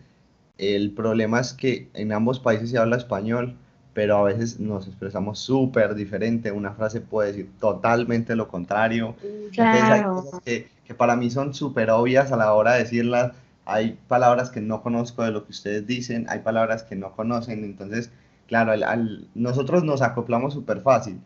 el 0.58 0.92
problema 0.92 1.40
es 1.40 1.54
que 1.54 1.90
en 1.94 2.12
ambos 2.12 2.40
países 2.40 2.70
se 2.70 2.78
habla 2.78 2.98
español, 2.98 3.56
pero 3.94 4.18
a 4.18 4.24
veces 4.24 4.60
nos 4.60 4.88
expresamos 4.88 5.40
súper 5.40 5.96
diferente. 5.96 6.52
Una 6.52 6.74
frase 6.74 7.02
puede 7.02 7.30
decir 7.32 7.52
totalmente 7.60 8.36
lo 8.36 8.48
contrario. 8.48 9.16
Entonces 9.56 9.90
hay 9.90 10.06
cosas 10.06 10.40
que, 10.44 10.70
que 10.86 10.94
para 10.96 11.16
mí 11.16 11.30
son 11.30 11.54
súper 11.54 11.90
obvias 11.92 12.32
a 12.32 12.38
la 12.38 12.54
hora 12.54 12.74
de 12.74 12.80
decirlas. 12.84 13.34
Hay 13.66 13.98
palabras 14.08 14.50
que 14.52 14.62
no 14.62 14.82
conozco 14.84 15.24
de 15.24 15.32
lo 15.32 15.46
que 15.46 15.52
ustedes 15.52 15.88
dicen, 15.88 16.26
hay 16.30 16.40
palabras 16.40 16.84
que 16.84 16.96
no 16.96 17.16
conocen. 17.16 17.64
Entonces, 17.64 18.12
claro, 18.48 18.72
al- 18.72 18.84
al- 18.84 19.28
nosotros 19.36 19.84
nos 19.84 20.02
acoplamos 20.02 20.54
súper 20.54 20.82
fácil, 20.82 21.22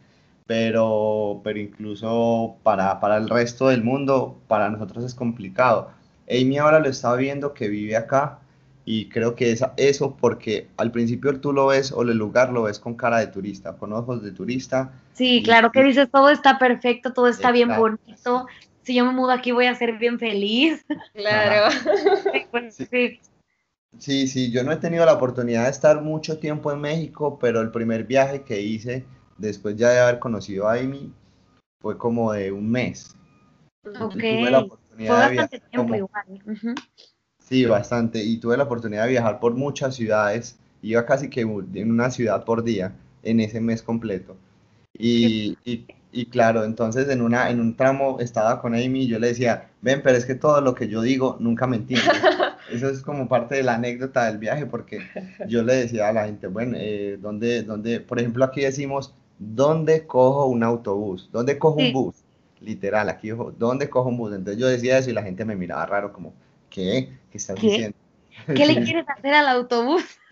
pero, 0.45 1.41
pero 1.43 1.59
incluso 1.59 2.57
para, 2.63 3.00
para 3.00 3.17
el 3.17 3.29
resto 3.29 3.67
del 3.69 3.83
mundo, 3.83 4.39
para 4.47 4.69
nosotros 4.69 5.03
es 5.05 5.13
complicado. 5.15 5.91
Amy 6.29 6.57
ahora 6.57 6.79
lo 6.79 6.89
está 6.89 7.15
viendo 7.15 7.53
que 7.53 7.69
vive 7.69 7.95
acá 7.97 8.39
y 8.89 9.10
creo 9.10 9.36
que 9.36 9.51
es 9.51 9.62
eso 9.75 10.15
porque 10.15 10.70
al 10.77 10.91
principio 10.91 11.38
tú 11.41 11.51
lo 11.51 11.67
ves 11.67 11.91
o 11.91 12.03
el 12.03 12.17
lugar 12.17 12.53
lo 12.53 12.63
ves 12.63 12.79
con 12.79 12.96
cara 12.96 13.20
de 13.20 13.27
turista, 13.27 13.75
con 13.75 13.91
ojos 13.91 14.24
de 14.24 14.32
turista. 14.32 14.94
Sí, 15.12 15.39
y- 15.39 15.44
claro 15.44 15.74
que 15.74 15.84
dices, 15.84 16.10
todo 16.10 16.29
está 16.29 16.58
perfecto, 16.58 17.12
todo 17.12 17.27
está 17.27 17.51
bien 17.51 17.67
bonito. 17.77 18.48
Si 18.84 18.96
yo 18.96 19.03
me 19.06 19.12
mudo 19.12 19.32
aquí 19.32 19.51
voy 19.51 19.65
a 19.65 19.75
ser 19.75 19.98
bien 19.98 20.17
feliz. 20.17 20.86
Claro. 21.13 21.70
Sí, 22.32 22.46
pues, 22.50 22.75
Sí. 24.00 24.27
sí. 24.27 24.51
Yo 24.51 24.63
no 24.63 24.72
he 24.72 24.77
tenido 24.77 25.06
la 25.06 25.13
oportunidad 25.15 25.65
de 25.65 25.72
estar 25.72 26.01
mucho 26.01 26.39
tiempo 26.39 26.72
en 26.72 26.79
México, 26.79 27.38
pero 27.39 27.60
el 27.60 27.72
primer 27.72 28.06
viaje 28.06 28.44
que 28.44 28.62
hice 28.62 29.06
después 29.38 29.75
ya 29.75 29.89
de 29.89 30.00
haber 30.00 30.20
conocido 30.20 30.70
a 30.70 30.75
Amy 30.75 31.12
fue 31.82 31.98
como 31.98 32.32
de 32.32 32.53
un 32.53 32.72
mes. 32.72 33.13
Ok. 34.00 34.13
Tuve 34.13 34.50
la 34.50 34.60
Fue 34.60 34.65
oportunidad 34.67 35.25
de 35.27 35.32
viajar 35.34 35.50
tiempo 35.50 35.77
como- 35.77 35.96
igual. 35.96 36.41
Sí, 37.48 37.66
bastante. 37.66 38.24
Y 38.24 38.38
tuve 38.38 38.58
la 38.58 38.63
oportunidad 38.63 39.04
de 39.06 39.12
viajar 39.12 39.39
por 39.39 39.56
muchas 39.56 39.96
ciudades. 39.96 40.58
Iba 40.82 41.06
casi 41.06 41.30
que 41.30 41.42
en 41.42 41.92
una 41.92 42.12
ciudad 42.12 42.44
por 42.46 42.63
día 42.63 42.94
en 43.24 43.39
ese 43.39 43.62
mes 43.62 43.82
completo. 43.82 44.36
Y, 44.98 45.58
y, 45.66 45.86
y 46.12 46.25
claro, 46.27 46.63
entonces 46.63 47.08
en, 47.10 47.22
una, 47.22 47.50
en 47.50 47.60
un 47.60 47.75
tramo 47.75 48.20
estaba 48.20 48.62
con 48.62 48.74
Amy 48.75 49.04
y 49.04 49.08
yo 49.08 49.20
le 49.20 49.27
decía, 49.27 49.70
ven, 49.82 50.01
pero 50.04 50.18
es 50.18 50.25
que 50.25 50.36
todo 50.36 50.62
lo 50.62 50.74
que 50.75 50.88
yo 50.88 51.01
digo 51.01 51.38
nunca 51.39 51.68
me 51.68 51.77
entiendes. 51.77 52.10
Eso 52.72 52.89
es 52.89 53.01
como 53.01 53.30
parte 53.30 53.56
de 53.56 53.63
la 53.63 53.75
anécdota 53.75 54.25
del 54.25 54.39
viaje 54.39 54.66
porque 54.66 55.08
yo 55.48 55.63
le 55.63 55.75
decía 55.75 56.10
a 56.10 56.13
la 56.13 56.25
gente, 56.25 56.48
bueno, 56.48 56.75
eh, 56.77 57.18
¿dónde, 57.22 57.63
dónde, 57.63 58.01
por 58.01 58.20
ejemplo, 58.20 58.44
aquí 58.44 58.62
decimos, 58.62 59.13
¿dónde 59.39 60.06
cojo 60.06 60.48
un 60.48 60.63
autobús? 60.63 61.30
¿Dónde 61.32 61.58
cojo 61.60 61.80
Sí. 61.80 61.86
un 61.88 61.92
bus? 61.94 62.16
Literal, 62.60 63.08
aquí 63.10 63.27
dijo, 63.30 63.54
¿dónde 63.58 63.89
cojo 63.89 64.10
un 64.10 64.18
bus? 64.18 64.34
Entonces 64.34 64.60
yo 64.60 64.68
decía 64.68 64.98
eso 64.98 65.10
y 65.10 65.13
la 65.13 65.24
gente 65.24 65.46
me 65.46 65.56
miraba 65.56 65.86
raro 65.86 66.12
como, 66.12 66.34
¿qué? 66.70 67.16
¿Qué 67.31 67.38
estás 67.38 67.55
¿Qué? 67.60 67.67
diciendo? 67.67 67.98
¿Qué 68.47 68.65
le 68.65 68.73
Sí. 68.75 68.84
quieres 68.86 69.06
hacer 69.10 69.34
al 69.34 69.47
autobús? 69.47 70.04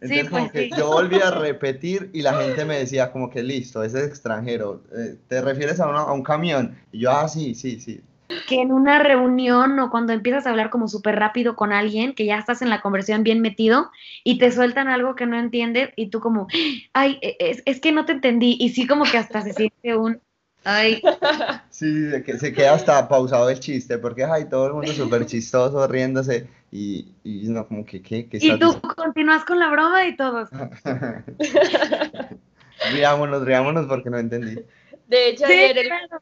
Entonces, 0.00 0.30
como 0.30 0.40
pues 0.42 0.52
que 0.52 0.68
sí. 0.70 0.74
yo 0.76 0.86
volví 0.88 1.16
a 1.20 1.30
repetir 1.30 2.10
y 2.12 2.22
la 2.22 2.34
gente 2.34 2.64
me 2.64 2.78
decía 2.78 3.12
como 3.12 3.30
que 3.30 3.42
listo, 3.42 3.84
ese 3.84 4.00
es 4.00 4.06
extranjero, 4.08 4.82
eh, 4.96 5.16
¿te 5.28 5.40
refieres 5.40 5.78
a, 5.80 5.88
una- 5.88 6.00
a 6.00 6.12
un 6.12 6.22
camión? 6.24 6.76
Y 6.90 7.00
yo, 7.00 7.12
ah, 7.12 7.28
sí, 7.28 7.54
sí, 7.54 7.78
sí. 7.78 8.00
Que 8.48 8.60
en 8.60 8.72
una 8.72 8.98
reunión 8.98 9.78
o 9.78 9.90
cuando 9.90 10.12
empiezas 10.12 10.46
a 10.46 10.50
hablar 10.50 10.70
como 10.70 10.88
súper 10.88 11.16
rápido 11.16 11.54
con 11.54 11.72
alguien, 11.72 12.14
que 12.14 12.24
ya 12.26 12.38
estás 12.38 12.62
en 12.62 12.70
la 12.70 12.80
conversación 12.80 13.22
bien 13.22 13.40
metido 13.40 13.90
y 14.24 14.38
te 14.38 14.50
sueltan 14.50 14.88
algo 14.88 15.14
que 15.14 15.26
no 15.26 15.38
entiendes 15.38 15.90
y 15.96 16.08
tú 16.08 16.18
como, 16.20 16.48
ay, 16.94 17.18
e- 17.22 17.36
es, 17.38 17.62
es 17.66 17.80
que 17.80 17.92
no 17.92 18.04
te 18.04 18.12
entendí. 18.12 18.56
Y 18.58 18.70
sí 18.70 18.86
como 18.88 19.04
que 19.04 19.18
hasta 19.18 19.42
se 19.42 19.52
siente 19.52 19.96
un, 19.96 20.20
ay, 20.64 21.02
Sí, 21.70 22.10
se, 22.10 22.22
que- 22.22 22.38
se 22.38 22.52
queda 22.52 22.74
hasta 22.74 23.08
pausado 23.08 23.48
el 23.48 23.58
chiste, 23.58 23.98
porque 23.98 24.24
ay, 24.24 24.48
todo 24.48 24.66
el 24.66 24.74
mundo 24.74 24.92
súper 24.92 25.24
chistoso, 25.26 25.86
riéndose, 25.88 26.46
y, 26.70 27.14
y 27.24 27.48
no, 27.48 27.66
como 27.66 27.84
que, 27.84 28.02
¿qué? 28.02 28.28
¿Qué 28.28 28.36
y 28.36 28.58
tú 28.58 28.80
continúas 28.96 29.44
con 29.44 29.58
la 29.58 29.70
broma 29.70 30.06
y 30.06 30.16
todos. 30.16 30.50
diciendo? 31.38 32.38
Riámonos, 32.84 33.44
riámonos 33.44 33.86
porque 33.86 34.10
no 34.10 34.18
entendí. 34.18 34.64
De 35.06 35.28
hecho, 35.28 35.46
Sí, 35.46 35.52
ayer 35.52 35.78
él, 35.78 35.88
claro. 35.88 36.18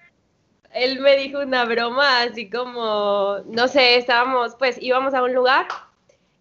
él 0.74 1.00
me 1.00 1.16
dijo 1.16 1.40
una 1.40 1.64
broma 1.64 2.22
así 2.22 2.50
como, 2.50 3.38
no 3.46 3.68
sé, 3.68 3.96
estábamos, 3.96 4.57
pues 4.57 4.79
íbamos 4.81 5.14
a 5.14 5.22
un 5.22 5.35
lugar 5.35 5.66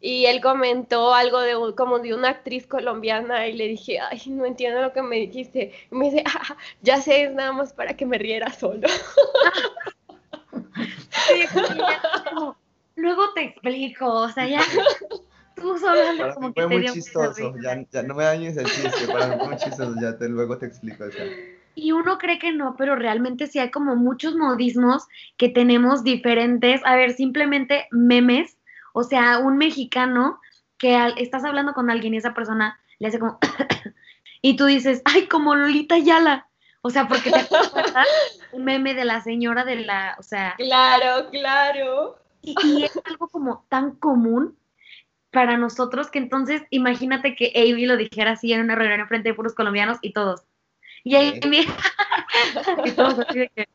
y 0.01 0.25
él 0.25 0.41
comentó 0.41 1.13
algo 1.13 1.39
de 1.41 1.55
un- 1.57 1.73
como 1.73 1.99
de 1.99 2.13
una 2.13 2.29
actriz 2.29 2.65
colombiana 2.67 3.47
y 3.47 3.53
le 3.53 3.67
dije, 3.67 3.99
ay, 3.99 4.21
no 4.27 4.45
entiendo 4.45 4.81
lo 4.81 4.93
que 4.93 5.01
me 5.01 5.17
dijiste. 5.17 5.73
Y 5.91 5.95
me 5.95 6.05
dice, 6.09 6.23
"Ah, 6.27 6.57
ya 6.81 7.01
sé, 7.01 7.23
es 7.23 7.33
nada 7.33 7.51
más 7.51 7.73
para 7.73 7.95
que 7.95 8.05
me 8.05 8.17
riera 8.17 8.51
solo. 8.53 8.87
Sí, 11.27 11.47
sí, 11.47 11.77
ya 11.77 12.01
como, 12.29 12.57
Luego 12.95 13.33
te 13.33 13.43
explico, 13.45 14.07
o 14.13 14.29
sea, 14.29 14.47
ya 14.47 14.61
tú 15.55 15.77
solo 15.77 16.01
Para 16.17 16.33
como 16.33 16.47
mí 16.47 16.53
que 16.53 16.61
fue 16.61 16.69
te 16.69 16.75
muy 16.75 16.85
chistoso, 16.91 17.53
ya, 17.61 17.85
ya 17.91 18.03
no 18.03 18.15
me 18.15 18.23
dañes 18.25 18.57
el 18.57 18.65
chiste, 18.65 19.07
para 19.11 19.27
mí 19.27 19.39
fue 19.39 19.47
muy 19.47 19.57
chistoso, 19.57 19.95
ya 20.01 20.17
te, 20.17 20.27
luego 20.27 20.57
te 20.57 20.65
explico 20.65 21.05
eso. 21.05 21.23
Y 21.75 21.93
uno 21.93 22.17
cree 22.17 22.39
que 22.39 22.51
no, 22.51 22.75
pero 22.77 22.95
realmente 22.97 23.47
sí 23.47 23.59
hay 23.59 23.71
como 23.71 23.95
muchos 23.95 24.35
modismos 24.35 25.07
que 25.37 25.47
tenemos 25.47 26.03
diferentes. 26.03 26.81
A 26.83 26.95
ver, 26.97 27.13
simplemente 27.13 27.87
memes. 27.91 28.57
O 28.93 29.03
sea, 29.03 29.39
un 29.39 29.57
mexicano 29.57 30.39
que 30.77 30.95
al- 30.95 31.17
estás 31.17 31.43
hablando 31.43 31.73
con 31.73 31.89
alguien 31.89 32.13
y 32.13 32.17
esa 32.17 32.33
persona 32.33 32.79
le 32.99 33.07
hace 33.09 33.19
como... 33.19 33.39
y 34.41 34.55
tú 34.55 34.65
dices, 34.65 35.01
ay, 35.05 35.27
como 35.27 35.55
Lolita 35.55 35.97
Yala. 35.97 36.47
O 36.81 36.89
sea, 36.89 37.07
porque 37.07 37.29
te 37.31 37.39
acuerdas 37.39 38.07
un 38.53 38.63
meme 38.63 38.93
de 38.93 39.05
la 39.05 39.21
señora 39.21 39.65
de 39.65 39.77
la... 39.77 40.15
O 40.19 40.23
sea, 40.23 40.55
Claro, 40.57 41.29
claro. 41.29 42.17
y, 42.41 42.55
y 42.63 42.83
es 42.83 42.97
algo 43.05 43.27
como 43.27 43.65
tan 43.69 43.91
común 43.95 44.57
para 45.31 45.57
nosotros 45.57 46.09
que 46.09 46.17
entonces 46.19 46.63
imagínate 46.71 47.35
que 47.35 47.51
Avi 47.55 47.85
lo 47.85 47.97
dijera 47.97 48.31
así 48.31 48.51
en 48.51 48.61
una 48.61 48.75
reunión 48.75 49.01
enfrente 49.01 49.29
de 49.29 49.35
puros 49.35 49.53
colombianos 49.53 49.97
y 50.01 50.13
todos. 50.13 50.41
Y 51.03 51.15
ahí 51.15 51.39
y 52.85 52.91
todos 52.91 53.19
así 53.19 53.39
de 53.39 53.49
que, 53.49 53.67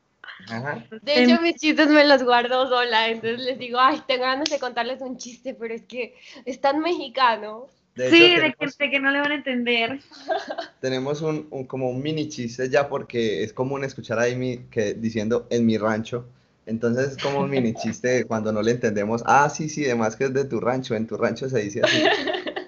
Ajá. 0.48 0.84
De 1.02 1.22
hecho, 1.22 1.40
mis 1.40 1.54
chistes 1.56 1.88
me 1.88 2.04
los 2.04 2.22
guardo 2.22 2.68
sola, 2.68 3.08
entonces 3.08 3.40
les 3.40 3.58
digo, 3.58 3.78
ay, 3.80 4.02
tengo 4.06 4.24
ganas 4.24 4.50
de 4.50 4.58
contarles 4.58 5.00
un 5.00 5.16
chiste, 5.16 5.54
pero 5.54 5.74
es 5.74 5.82
que 5.82 6.14
es 6.44 6.60
tan 6.60 6.80
mexicano. 6.80 7.66
De 7.94 8.10
sí, 8.10 8.18
de 8.20 8.26
que, 8.28 8.40
tenemos, 8.56 8.78
de 8.78 8.90
que 8.90 9.00
no 9.00 9.10
le 9.10 9.20
van 9.20 9.30
a 9.32 9.34
entender. 9.36 10.00
tenemos 10.80 11.22
un, 11.22 11.46
un- 11.50 11.64
como 11.66 11.88
un 11.88 12.02
mini 12.02 12.28
chiste 12.28 12.68
ya 12.68 12.88
porque 12.88 13.42
es 13.44 13.52
común 13.52 13.84
escuchar 13.84 14.18
a 14.18 14.24
Amy 14.24 14.66
que, 14.70 14.94
diciendo 14.94 15.46
en 15.50 15.64
mi 15.64 15.78
rancho. 15.78 16.26
Entonces 16.66 17.12
es 17.12 17.22
como 17.22 17.40
un 17.40 17.50
mini 17.50 17.72
chiste 17.74 18.24
cuando 18.24 18.52
no 18.52 18.62
le 18.62 18.72
entendemos. 18.72 19.22
Ah, 19.26 19.48
sí, 19.48 19.68
sí, 19.68 19.84
además 19.84 20.16
que 20.16 20.24
es 20.24 20.34
de 20.34 20.44
tu 20.44 20.60
rancho, 20.60 20.94
en 20.94 21.06
tu 21.06 21.16
rancho 21.16 21.48
se 21.48 21.60
dice 21.60 21.82
así. 21.82 21.98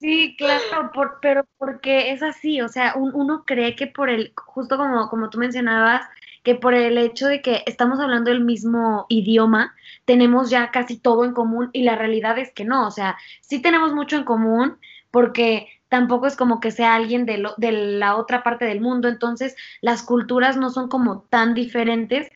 Sí, 0.00 0.34
claro, 0.36 0.90
por- 0.92 1.18
pero 1.22 1.46
porque 1.56 2.12
es 2.12 2.22
así, 2.22 2.60
o 2.60 2.68
sea, 2.68 2.94
un- 2.94 3.14
uno 3.14 3.44
cree 3.46 3.74
que 3.74 3.86
por 3.86 4.10
el, 4.10 4.32
justo 4.36 4.76
como, 4.76 5.08
como 5.08 5.30
tú 5.30 5.38
mencionabas, 5.38 6.06
que 6.44 6.54
por 6.54 6.74
el 6.74 6.96
hecho 6.98 7.26
de 7.26 7.42
que 7.42 7.62
estamos 7.66 7.98
hablando 7.98 8.30
el 8.30 8.40
mismo 8.44 9.06
idioma, 9.08 9.74
tenemos 10.04 10.50
ya 10.50 10.70
casi 10.70 10.96
todo 10.98 11.24
en 11.24 11.32
común 11.32 11.70
y 11.72 11.82
la 11.82 11.96
realidad 11.96 12.38
es 12.38 12.52
que 12.52 12.64
no, 12.64 12.86
o 12.86 12.90
sea, 12.92 13.16
sí 13.40 13.60
tenemos 13.60 13.92
mucho 13.94 14.16
en 14.16 14.24
común 14.24 14.78
porque 15.10 15.68
tampoco 15.88 16.26
es 16.26 16.36
como 16.36 16.60
que 16.60 16.70
sea 16.70 16.94
alguien 16.94 17.24
de, 17.26 17.38
lo- 17.38 17.54
de 17.56 17.72
la 17.72 18.16
otra 18.16 18.42
parte 18.42 18.64
del 18.64 18.80
mundo, 18.80 19.08
entonces 19.08 19.56
las 19.80 20.02
culturas 20.02 20.56
no 20.56 20.70
son 20.70 20.88
como 20.88 21.22
tan 21.30 21.54
diferentes, 21.54 22.28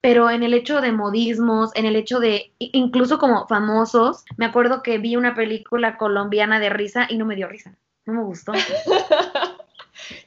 pero 0.00 0.30
en 0.30 0.42
el 0.44 0.54
hecho 0.54 0.80
de 0.80 0.92
modismos, 0.92 1.72
en 1.74 1.86
el 1.86 1.96
hecho 1.96 2.20
de 2.20 2.52
incluso 2.58 3.18
como 3.18 3.48
famosos, 3.48 4.24
me 4.36 4.44
acuerdo 4.46 4.82
que 4.82 4.98
vi 4.98 5.16
una 5.16 5.34
película 5.34 5.96
colombiana 5.96 6.60
de 6.60 6.68
risa 6.70 7.06
y 7.08 7.16
no 7.18 7.24
me 7.24 7.34
dio 7.36 7.48
risa, 7.48 7.74
no 8.04 8.12
me 8.12 8.22
gustó. 8.22 8.52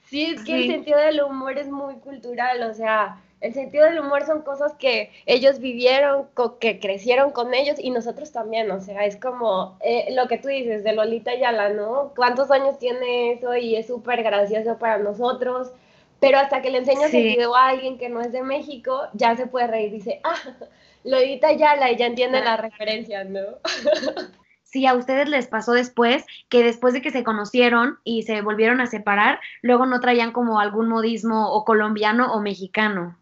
Sí, 0.09 0.25
es 0.25 0.43
que 0.43 0.55
el 0.55 0.61
Sí. 0.61 0.67
sentido 0.67 0.97
del 0.99 1.21
humor 1.21 1.57
es 1.57 1.67
muy 1.69 1.95
cultural, 1.99 2.63
o 2.63 2.73
sea, 2.73 3.21
el 3.41 3.53
sentido 3.53 3.85
del 3.85 3.99
humor 3.99 4.25
son 4.25 4.41
cosas 4.41 4.73
que 4.75 5.11
ellos 5.25 5.59
vivieron, 5.59 6.27
que 6.59 6.79
crecieron 6.79 7.31
con 7.31 7.53
ellos 7.53 7.77
y 7.79 7.91
nosotros 7.91 8.31
también, 8.31 8.69
o 8.71 8.81
sea, 8.81 9.05
es 9.05 9.17
como 9.17 9.77
eh, 9.81 10.07
lo 10.13 10.27
que 10.27 10.37
tú 10.39 10.47
dices 10.49 10.83
de 10.83 10.93
Lolita 10.93 11.35
Yala, 11.35 11.69
¿no? 11.69 12.13
¿Cuántos 12.15 12.49
años 12.51 12.79
tiene 12.79 13.33
eso 13.33 13.55
y 13.55 13.75
es 13.75 13.87
súper 13.87 14.23
gracioso 14.23 14.77
para 14.77 14.97
nosotros? 14.97 15.71
pero 16.19 16.37
hasta 16.37 16.61
que 16.61 16.69
le 16.69 16.79
enseñas 16.79 17.13
el 17.13 17.23
video 17.23 17.55
a 17.55 17.69
alguien 17.69 17.97
que 17.97 18.09
no 18.09 18.19
es 18.21 18.33
de 18.33 18.43
México, 18.43 19.07
ya 19.13 19.37
se 19.37 19.47
puede 19.47 19.67
reír, 19.67 19.91
dice, 19.91 20.19
ah, 20.25 20.35
lo 21.05 21.15
edita 21.17 21.53
ya, 21.53 21.75
la 21.77 21.89
ella 21.89 22.07
entiende 22.07 22.41
la 22.41 22.57
referencia, 22.57 23.23
¿no? 23.23 23.39
si 24.71 24.85
a 24.85 24.93
ustedes 24.93 25.27
les 25.29 25.47
pasó 25.47 25.73
después, 25.73 26.25
que 26.47 26.63
después 26.63 26.93
de 26.93 27.01
que 27.01 27.11
se 27.11 27.23
conocieron 27.23 27.97
y 28.03 28.23
se 28.23 28.41
volvieron 28.41 28.81
a 28.81 28.87
separar, 28.87 29.39
luego 29.61 29.85
no 29.85 29.99
traían 29.99 30.31
como 30.31 30.59
algún 30.59 30.87
modismo 30.87 31.51
o 31.51 31.65
colombiano 31.65 32.31
o 32.33 32.39
mexicano. 32.39 33.17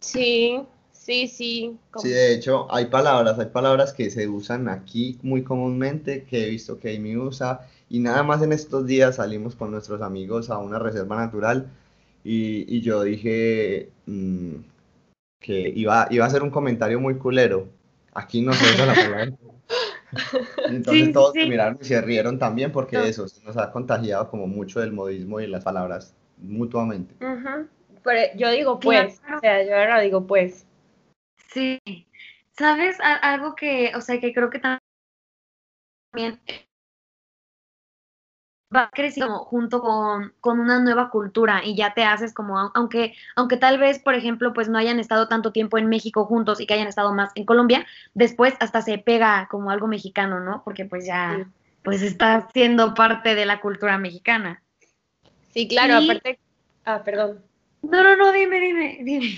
Sí, 0.00 0.62
sí, 0.92 1.28
sí. 1.28 1.78
Sí, 1.96 2.08
de 2.08 2.34
hecho, 2.34 2.66
hay 2.74 2.86
palabras, 2.86 3.38
hay 3.38 3.46
palabras 3.46 3.92
que 3.92 4.10
se 4.10 4.26
usan 4.26 4.68
aquí 4.68 5.18
muy 5.22 5.44
comúnmente, 5.44 6.24
que 6.24 6.44
he 6.44 6.50
visto 6.50 6.80
que 6.80 6.96
Amy 6.96 7.16
usa, 7.16 7.68
y 7.88 8.00
nada 8.00 8.24
más 8.24 8.42
en 8.42 8.52
estos 8.52 8.86
días 8.86 9.16
salimos 9.16 9.54
con 9.54 9.70
nuestros 9.70 10.02
amigos 10.02 10.50
a 10.50 10.58
una 10.58 10.80
reserva 10.80 11.16
natural 11.16 11.70
y, 12.24 12.80
yo 12.80 13.04
dije 13.04 13.90
mm, 14.06 14.54
que 15.38 15.72
iba, 15.76 16.08
iba 16.10 16.24
a 16.24 16.28
hacer 16.28 16.42
un 16.42 16.50
comentario 16.50 16.98
muy 16.98 17.18
culero. 17.18 17.68
Aquí 18.14 18.42
no 18.42 18.52
se 18.52 18.64
usa 18.74 18.86
la 18.86 18.94
palabra. 18.94 19.32
Entonces 20.68 21.12
todos 21.12 21.32
se 21.32 21.46
miraron 21.46 21.78
y 21.80 21.84
se 21.84 22.00
rieron 22.00 22.38
también 22.38 22.72
porque 22.72 23.08
eso 23.08 23.26
nos 23.44 23.56
ha 23.56 23.70
contagiado 23.72 24.30
como 24.30 24.46
mucho 24.46 24.80
del 24.80 24.92
modismo 24.92 25.40
y 25.40 25.46
las 25.46 25.64
palabras 25.64 26.14
mutuamente. 26.38 27.14
Pero 27.18 28.20
yo 28.36 28.50
digo 28.50 28.78
pues, 28.78 29.20
o 29.36 29.40
sea, 29.40 29.64
yo 29.64 29.76
ahora 29.76 30.00
digo 30.00 30.26
pues. 30.26 30.66
Sí. 31.52 31.80
¿Sabes? 32.58 32.98
Algo 33.00 33.54
que, 33.54 33.92
o 33.94 34.00
sea, 34.00 34.18
que 34.18 34.32
creo 34.32 34.48
que 34.48 34.60
también 34.60 36.40
va 38.74 38.90
creciendo 38.92 39.38
junto 39.38 39.80
con, 39.80 40.34
con, 40.40 40.58
una 40.58 40.80
nueva 40.80 41.10
cultura 41.10 41.62
y 41.64 41.76
ya 41.76 41.94
te 41.94 42.04
haces 42.04 42.34
como, 42.34 42.58
aunque, 42.74 43.14
aunque 43.36 43.56
tal 43.56 43.78
vez, 43.78 43.98
por 43.98 44.14
ejemplo, 44.14 44.52
pues 44.52 44.68
no 44.68 44.78
hayan 44.78 44.98
estado 44.98 45.28
tanto 45.28 45.52
tiempo 45.52 45.78
en 45.78 45.88
México 45.88 46.24
juntos 46.24 46.60
y 46.60 46.66
que 46.66 46.74
hayan 46.74 46.88
estado 46.88 47.12
más 47.12 47.30
en 47.34 47.44
Colombia, 47.44 47.86
después 48.14 48.54
hasta 48.60 48.82
se 48.82 48.98
pega 48.98 49.48
como 49.50 49.70
algo 49.70 49.86
mexicano, 49.86 50.40
¿no? 50.40 50.62
Porque 50.64 50.84
pues 50.84 51.06
ya, 51.06 51.48
pues 51.82 52.02
está 52.02 52.48
siendo 52.52 52.94
parte 52.94 53.34
de 53.34 53.46
la 53.46 53.60
cultura 53.60 53.98
mexicana. 53.98 54.62
Sí, 55.50 55.68
claro, 55.68 55.96
aparte, 55.96 56.38
ah, 56.84 57.02
perdón. 57.04 57.44
No, 57.82 58.02
no, 58.02 58.16
no, 58.16 58.32
dime, 58.32 58.58
dime, 58.60 58.98
dime. 59.02 59.36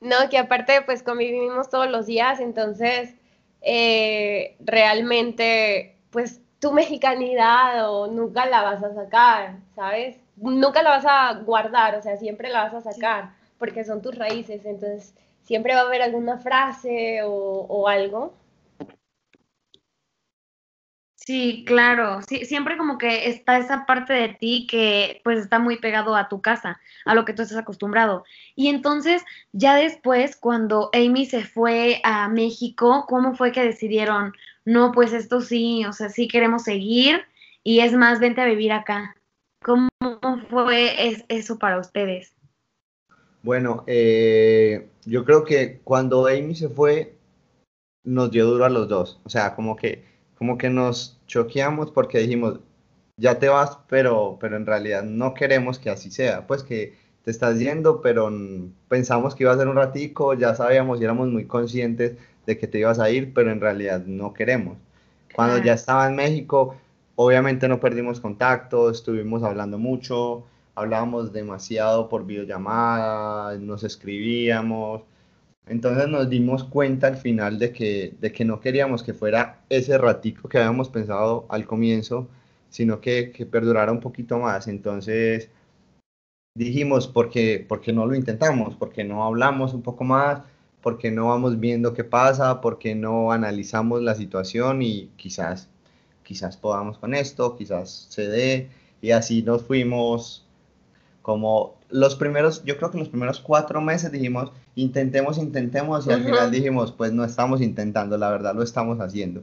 No, 0.00 0.28
que 0.30 0.36
aparte 0.36 0.82
pues 0.82 1.02
convivimos 1.02 1.70
todos 1.70 1.90
los 1.90 2.04
días, 2.04 2.40
entonces 2.40 3.14
eh, 3.62 4.56
realmente 4.60 5.96
pues 6.10 6.42
tu 6.58 6.72
mexicanidad 6.72 7.90
o 7.90 8.06
nunca 8.08 8.46
la 8.46 8.62
vas 8.62 8.82
a 8.82 8.94
sacar, 8.94 9.56
¿sabes? 9.74 10.16
Nunca 10.36 10.82
la 10.82 10.90
vas 10.90 11.06
a 11.06 11.34
guardar, 11.40 11.96
o 11.96 12.02
sea, 12.02 12.16
siempre 12.16 12.50
la 12.50 12.64
vas 12.64 12.74
a 12.74 12.92
sacar, 12.92 13.30
porque 13.58 13.84
son 13.84 14.02
tus 14.02 14.16
raíces, 14.16 14.64
entonces 14.64 15.14
siempre 15.42 15.74
va 15.74 15.80
a 15.80 15.86
haber 15.86 16.02
alguna 16.02 16.38
frase 16.38 17.22
o, 17.22 17.30
o 17.30 17.88
algo. 17.88 18.34
Sí, 21.26 21.64
claro, 21.66 22.20
sí, 22.28 22.44
siempre 22.44 22.76
como 22.76 22.98
que 22.98 23.28
está 23.28 23.58
esa 23.58 23.84
parte 23.84 24.12
de 24.12 24.28
ti 24.28 24.66
que 24.70 25.20
pues 25.24 25.40
está 25.40 25.58
muy 25.58 25.76
pegado 25.78 26.14
a 26.14 26.28
tu 26.28 26.40
casa, 26.40 26.78
a 27.04 27.14
lo 27.16 27.24
que 27.24 27.32
tú 27.32 27.42
estás 27.42 27.58
acostumbrado. 27.58 28.24
Y 28.54 28.68
entonces, 28.68 29.24
ya 29.50 29.74
después, 29.74 30.36
cuando 30.36 30.88
Amy 30.92 31.26
se 31.26 31.44
fue 31.44 32.00
a 32.04 32.28
México, 32.28 33.06
¿cómo 33.08 33.34
fue 33.34 33.50
que 33.50 33.64
decidieron, 33.64 34.34
no, 34.66 34.90
pues 34.92 35.12
esto 35.12 35.40
sí, 35.40 35.84
o 35.86 35.92
sea, 35.92 36.10
sí 36.10 36.26
queremos 36.26 36.64
seguir 36.64 37.22
y 37.62 37.80
es 37.80 37.92
más, 37.92 38.18
vente 38.20 38.40
a 38.40 38.46
vivir 38.46 38.72
acá. 38.72 39.16
¿Cómo 39.64 39.88
fue 40.50 41.24
eso 41.28 41.58
para 41.58 41.78
ustedes? 41.78 42.34
Bueno, 43.42 43.84
eh, 43.86 44.88
yo 45.04 45.24
creo 45.24 45.44
que 45.44 45.80
cuando 45.84 46.26
Amy 46.26 46.56
se 46.56 46.68
fue, 46.68 47.14
nos 48.04 48.32
dio 48.32 48.44
duro 48.46 48.64
a 48.64 48.68
los 48.68 48.88
dos. 48.88 49.20
O 49.24 49.30
sea, 49.30 49.54
como 49.54 49.76
que, 49.76 50.04
como 50.36 50.58
que 50.58 50.68
nos 50.68 51.20
choqueamos 51.28 51.92
porque 51.92 52.18
dijimos, 52.18 52.58
ya 53.16 53.38
te 53.38 53.48
vas, 53.48 53.78
pero, 53.88 54.36
pero 54.40 54.56
en 54.56 54.66
realidad 54.66 55.04
no 55.04 55.32
queremos 55.32 55.78
que 55.78 55.90
así 55.90 56.10
sea. 56.10 56.46
Pues 56.48 56.64
que 56.64 56.96
te 57.22 57.30
estás 57.30 57.60
yendo, 57.60 58.00
pero 58.00 58.32
pensamos 58.88 59.36
que 59.36 59.44
iba 59.44 59.52
a 59.52 59.56
ser 59.56 59.68
un 59.68 59.76
ratico, 59.76 60.34
ya 60.34 60.56
sabíamos 60.56 61.00
y 61.00 61.04
éramos 61.04 61.28
muy 61.28 61.46
conscientes 61.46 62.16
de 62.46 62.56
que 62.56 62.66
te 62.66 62.78
ibas 62.78 62.98
a 62.98 63.10
ir, 63.10 63.34
pero 63.34 63.50
en 63.50 63.60
realidad 63.60 64.04
no 64.06 64.32
queremos. 64.32 64.78
Cuando 65.34 65.58
ya 65.58 65.74
estaba 65.74 66.06
en 66.08 66.16
México, 66.16 66.76
obviamente 67.16 67.68
no 67.68 67.80
perdimos 67.80 68.20
contacto, 68.20 68.90
estuvimos 68.90 69.42
hablando 69.42 69.78
mucho, 69.78 70.46
hablábamos 70.74 71.32
demasiado 71.32 72.08
por 72.08 72.24
videollamada, 72.24 73.58
nos 73.58 73.84
escribíamos. 73.84 75.02
Entonces 75.66 76.08
nos 76.08 76.30
dimos 76.30 76.64
cuenta 76.64 77.08
al 77.08 77.16
final 77.16 77.58
de 77.58 77.72
que, 77.72 78.14
de 78.20 78.32
que 78.32 78.44
no 78.44 78.60
queríamos 78.60 79.02
que 79.02 79.14
fuera 79.14 79.60
ese 79.68 79.98
ratico 79.98 80.48
que 80.48 80.58
habíamos 80.58 80.88
pensado 80.88 81.46
al 81.48 81.66
comienzo, 81.66 82.28
sino 82.70 83.00
que, 83.00 83.32
que 83.32 83.46
perdurara 83.46 83.92
un 83.92 84.00
poquito 84.00 84.38
más. 84.38 84.68
Entonces 84.68 85.50
dijimos, 86.54 87.08
¿por 87.08 87.30
qué, 87.30 87.64
¿por 87.66 87.80
qué 87.80 87.92
no 87.92 88.06
lo 88.06 88.14
intentamos? 88.14 88.76
¿Por 88.76 88.92
qué 88.92 89.04
no 89.04 89.24
hablamos 89.24 89.74
un 89.74 89.82
poco 89.82 90.04
más? 90.04 90.42
Porque 90.86 91.10
no 91.10 91.26
vamos 91.26 91.58
viendo 91.58 91.94
qué 91.94 92.04
pasa, 92.04 92.60
porque 92.60 92.94
no 92.94 93.32
analizamos 93.32 94.02
la 94.02 94.14
situación 94.14 94.82
y 94.82 95.10
quizás, 95.16 95.68
quizás 96.22 96.56
podamos 96.56 96.96
con 96.98 97.12
esto, 97.12 97.56
quizás 97.56 98.06
se 98.08 98.28
dé, 98.28 98.68
y 99.02 99.10
así 99.10 99.42
nos 99.42 99.64
fuimos 99.64 100.46
como 101.22 101.74
los 101.90 102.14
primeros, 102.14 102.62
yo 102.62 102.76
creo 102.76 102.92
que 102.92 102.98
los 102.98 103.08
primeros 103.08 103.40
cuatro 103.40 103.80
meses 103.80 104.12
dijimos, 104.12 104.52
intentemos, 104.76 105.38
intentemos, 105.38 106.06
y 106.06 106.12
al 106.12 106.22
final 106.22 106.52
dijimos, 106.52 106.92
pues 106.92 107.10
no 107.10 107.24
estamos 107.24 107.60
intentando, 107.60 108.16
la 108.16 108.30
verdad 108.30 108.54
lo 108.54 108.62
estamos 108.62 109.00
haciendo. 109.00 109.42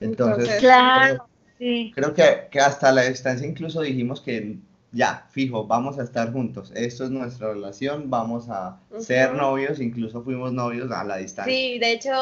Entonces, 0.00 0.58
claro, 0.58 1.26
sí. 1.58 1.92
creo 1.94 2.12
que, 2.12 2.48
que 2.50 2.58
hasta 2.58 2.90
la 2.90 3.02
distancia 3.02 3.46
incluso 3.46 3.82
dijimos 3.82 4.20
que 4.20 4.56
ya, 4.92 5.26
fijo, 5.30 5.66
vamos 5.66 5.98
a 5.98 6.02
estar 6.02 6.32
juntos. 6.32 6.70
Esto 6.74 7.04
es 7.04 7.10
nuestra 7.10 7.48
relación, 7.48 8.10
vamos 8.10 8.48
a 8.50 8.78
ser 8.98 9.34
novios, 9.34 9.80
incluso 9.80 10.22
fuimos 10.22 10.52
novios 10.52 10.90
a 10.90 11.02
la 11.02 11.16
distancia. 11.16 11.52
Sí, 11.52 11.78
de 11.78 11.92
hecho, 11.92 12.12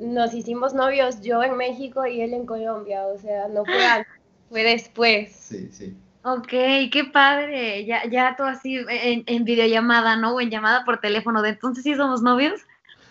nos 0.00 0.34
hicimos 0.34 0.74
novios 0.74 1.22
yo 1.22 1.42
en 1.42 1.56
México 1.56 2.06
y 2.06 2.20
él 2.20 2.34
en 2.34 2.44
Colombia, 2.44 3.06
o 3.06 3.18
sea, 3.18 3.48
no 3.48 3.64
fue 3.64 3.84
antes, 3.84 4.12
fue 4.50 4.62
después. 4.62 5.32
Sí, 5.32 5.70
sí. 5.72 5.96
Ok, 6.22 6.48
qué 6.92 7.08
padre. 7.10 7.86
Ya, 7.86 8.06
ya 8.06 8.34
todo 8.36 8.48
así 8.48 8.76
en, 8.76 9.24
en 9.26 9.44
videollamada, 9.44 10.16
¿no? 10.16 10.34
O 10.34 10.40
en 10.40 10.50
llamada 10.50 10.84
por 10.84 11.00
teléfono. 11.00 11.40
¿De 11.40 11.50
entonces 11.50 11.84
sí 11.84 11.94
somos 11.94 12.20
novios? 12.22 12.60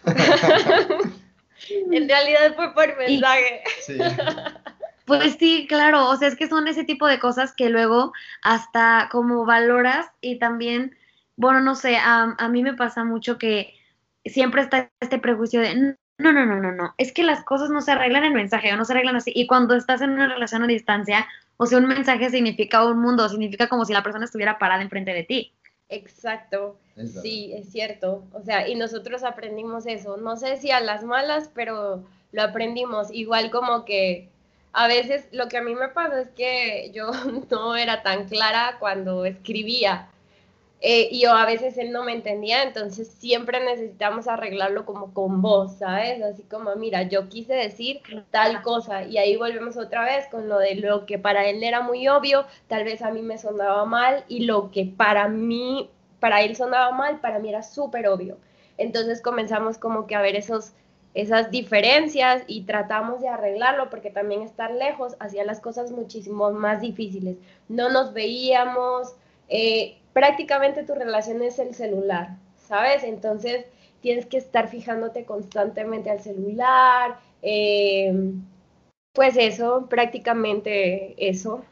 en 1.91 2.07
realidad 2.07 2.55
fue 2.55 2.73
por 2.73 2.97
mensaje. 2.97 3.63
Sí. 3.81 3.97
Pues 5.07 5.37
sí, 5.39 5.65
claro, 5.69 6.09
o 6.09 6.17
sea, 6.17 6.27
es 6.27 6.35
que 6.35 6.49
son 6.49 6.67
ese 6.67 6.83
tipo 6.83 7.07
de 7.07 7.17
cosas 7.17 7.53
que 7.53 7.69
luego 7.69 8.11
hasta 8.43 9.07
como 9.09 9.45
valoras 9.45 10.07
y 10.19 10.37
también, 10.37 10.97
bueno, 11.37 11.61
no 11.61 11.75
sé, 11.75 11.95
a, 11.95 12.35
mí 12.51 12.61
me 12.61 12.73
pasa 12.73 13.05
mucho 13.05 13.37
que 13.37 13.73
siempre 14.25 14.61
está 14.61 14.91
este 14.99 15.17
prejuicio 15.17 15.61
de, 15.61 15.75
no, 16.17 16.33
no, 16.33 16.45
no, 16.45 16.57
no, 16.57 16.73
no, 16.73 16.93
es 16.97 17.13
que 17.13 17.23
las 17.23 17.45
cosas 17.45 17.69
no 17.69 17.79
se 17.79 17.93
arreglan 17.93 18.25
en 18.25 18.33
mensaje 18.33 18.73
o 18.73 18.75
no 18.75 18.83
se 18.83 18.91
arreglan 18.91 19.15
así. 19.15 19.31
Y 19.33 19.47
cuando 19.47 19.75
estás 19.75 20.01
en 20.01 20.09
una 20.09 20.27
relación 20.27 20.63
a 20.63 20.67
distancia, 20.67 21.25
o 21.55 21.65
sea, 21.65 21.77
un 21.77 21.87
mensaje 21.87 22.29
significa 22.29 22.83
un 22.85 22.99
mundo, 22.99 23.29
significa 23.29 23.69
como 23.69 23.85
si 23.85 23.93
la 23.93 24.03
persona 24.03 24.25
estuviera 24.25 24.59
parada 24.59 24.81
enfrente 24.81 25.13
de 25.13 25.23
ti. 25.23 25.53
Exacto, 25.87 26.77
sí, 27.21 27.53
es 27.53 27.71
cierto. 27.71 28.25
O 28.33 28.41
sea, 28.43 28.67
y 28.67 28.75
nosotros 28.75 29.23
aprendimos 29.23 29.85
eso. 29.85 30.17
No 30.17 30.35
sé 30.35 30.57
si 30.57 30.69
a 30.69 30.81
las 30.81 31.05
malas, 31.05 31.49
pero 31.55 32.03
lo 32.33 32.41
aprendimos. 32.41 33.07
Igual 33.09 33.51
como 33.51 33.85
que 33.85 34.29
a 34.77 34.87
veces 34.87 35.27
lo 35.31 35.47
que 35.47 35.57
a 35.57 35.63
mí 35.63 35.73
me 35.73 35.87
pasa 35.87 36.21
es 36.21 36.29
que 36.29 36.91
yo 36.93 37.09
no 37.49 37.75
era 37.75 38.03
tan 38.03 38.27
clara 38.27 38.77
cuando 38.79 39.25
escribía. 39.25 40.09
Eh, 40.81 41.09
y 41.09 41.21
yo 41.21 41.31
a 41.33 41.47
veces 41.47 41.79
él 41.79 41.91
no 41.91 42.03
me 42.03 42.13
entendía, 42.13 42.61
entonces 42.61 43.07
siempre 43.07 43.59
necesitamos 43.65 44.27
arreglarlo 44.27 44.85
como 44.85 45.11
con 45.15 45.41
voz, 45.41 45.79
¿sabes? 45.79 46.21
Así 46.21 46.43
como, 46.43 46.75
mira, 46.75 47.01
yo 47.01 47.27
quise 47.27 47.55
decir 47.55 48.01
tal 48.29 48.61
cosa 48.61 49.01
y 49.03 49.17
ahí 49.17 49.35
volvemos 49.35 49.75
otra 49.77 50.03
vez 50.03 50.27
con 50.29 50.47
lo 50.47 50.59
de 50.59 50.75
lo 50.75 51.07
que 51.07 51.17
para 51.17 51.47
él 51.47 51.63
era 51.63 51.81
muy 51.81 52.07
obvio, 52.07 52.45
tal 52.67 52.83
vez 52.83 53.01
a 53.01 53.09
mí 53.09 53.23
me 53.23 53.39
sonaba 53.39 53.85
mal 53.85 54.25
y 54.27 54.41
lo 54.41 54.69
que 54.69 54.85
para 54.85 55.27
mí, 55.27 55.89
para 56.19 56.43
él 56.43 56.55
sonaba 56.55 56.91
mal, 56.91 57.19
para 57.19 57.39
mí 57.39 57.49
era 57.49 57.63
súper 57.63 58.07
obvio. 58.07 58.37
Entonces 58.77 59.23
comenzamos 59.23 59.79
como 59.79 60.05
que 60.05 60.13
a 60.13 60.21
ver 60.21 60.35
esos 60.35 60.73
esas 61.17 61.49
diferencias 61.49 62.43
y 62.45 62.61
tratamos 62.65 63.21
de 63.21 63.27
arreglarlo 63.27 63.89
porque 63.89 64.11
también 64.11 64.43
estar 64.43 64.69
lejos 64.69 65.15
hacía 65.19 65.43
las 65.45 65.59
cosas 65.59 65.91
muchísimo 65.91 66.51
más 66.51 66.79
difíciles. 66.79 67.37
No 67.67 67.89
nos 67.89 68.13
veíamos, 68.13 69.15
eh, 69.49 69.97
prácticamente 70.13 70.83
tu 70.83 70.93
relación 70.93 71.41
es 71.41 71.57
el 71.57 71.73
celular, 71.73 72.37
¿sabes? 72.67 73.03
Entonces 73.03 73.65
tienes 73.99 74.27
que 74.27 74.37
estar 74.37 74.67
fijándote 74.67 75.25
constantemente 75.25 76.11
al 76.11 76.19
celular, 76.19 77.17
eh, 77.41 78.13
pues 79.11 79.37
eso, 79.37 79.87
prácticamente 79.89 81.15
eso. 81.17 81.65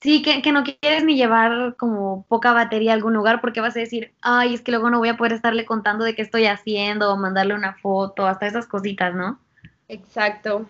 Sí, 0.00 0.22
que, 0.22 0.42
que, 0.42 0.52
no 0.52 0.62
quieres 0.62 1.04
ni 1.04 1.16
llevar 1.16 1.74
como 1.76 2.26
poca 2.28 2.52
batería 2.52 2.92
a 2.92 2.94
algún 2.94 3.14
lugar 3.14 3.40
porque 3.40 3.60
vas 3.60 3.76
a 3.76 3.80
decir, 3.80 4.12
ay, 4.20 4.54
es 4.54 4.60
que 4.60 4.70
luego 4.70 4.90
no 4.90 4.98
voy 4.98 5.08
a 5.08 5.16
poder 5.16 5.32
estarle 5.32 5.64
contando 5.64 6.04
de 6.04 6.14
qué 6.14 6.22
estoy 6.22 6.46
haciendo 6.46 7.12
o 7.12 7.16
mandarle 7.16 7.54
una 7.54 7.74
foto, 7.74 8.26
hasta 8.26 8.46
esas 8.46 8.66
cositas, 8.66 9.14
¿no? 9.14 9.40
Exacto. 9.88 10.66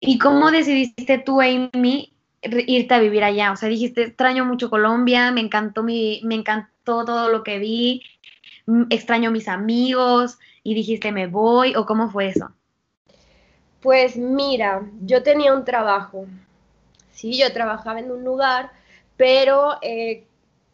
¿Y 0.00 0.18
cómo 0.18 0.50
decidiste 0.50 1.18
tú, 1.18 1.42
Amy, 1.42 2.14
irte 2.42 2.94
a 2.94 3.00
vivir 3.00 3.22
allá? 3.22 3.52
O 3.52 3.56
sea, 3.56 3.68
dijiste, 3.68 4.04
extraño 4.04 4.46
mucho 4.46 4.70
Colombia, 4.70 5.30
me 5.30 5.42
encantó, 5.42 5.82
mi, 5.82 6.22
me 6.24 6.36
encantó 6.36 7.04
todo 7.04 7.28
lo 7.28 7.42
que 7.42 7.58
vi, 7.58 8.02
extraño 8.88 9.30
mis 9.30 9.48
amigos 9.48 10.38
y 10.62 10.74
dijiste, 10.74 11.12
me 11.12 11.26
voy, 11.26 11.74
o 11.76 11.84
cómo 11.84 12.10
fue 12.10 12.28
eso? 12.28 12.50
Pues 13.82 14.16
mira, 14.16 14.82
yo 15.02 15.22
tenía 15.22 15.54
un 15.54 15.64
trabajo, 15.64 16.26
sí, 17.20 17.36
yo 17.36 17.52
trabajaba 17.52 18.00
en 18.00 18.10
un 18.10 18.24
lugar, 18.24 18.70
pero 19.18 19.76
eh, 19.82 20.24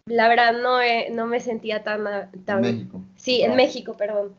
la 0.07 0.29
verdad 0.29 0.53
no, 0.53 0.81
eh, 0.81 1.09
no 1.11 1.27
me 1.27 1.41
sentía 1.41 1.83
tan... 1.83 2.31
tan 2.45 2.61
México. 2.61 3.01
Sí, 3.17 3.43
en 3.43 3.57
México, 3.57 3.97
perdón. 3.97 4.33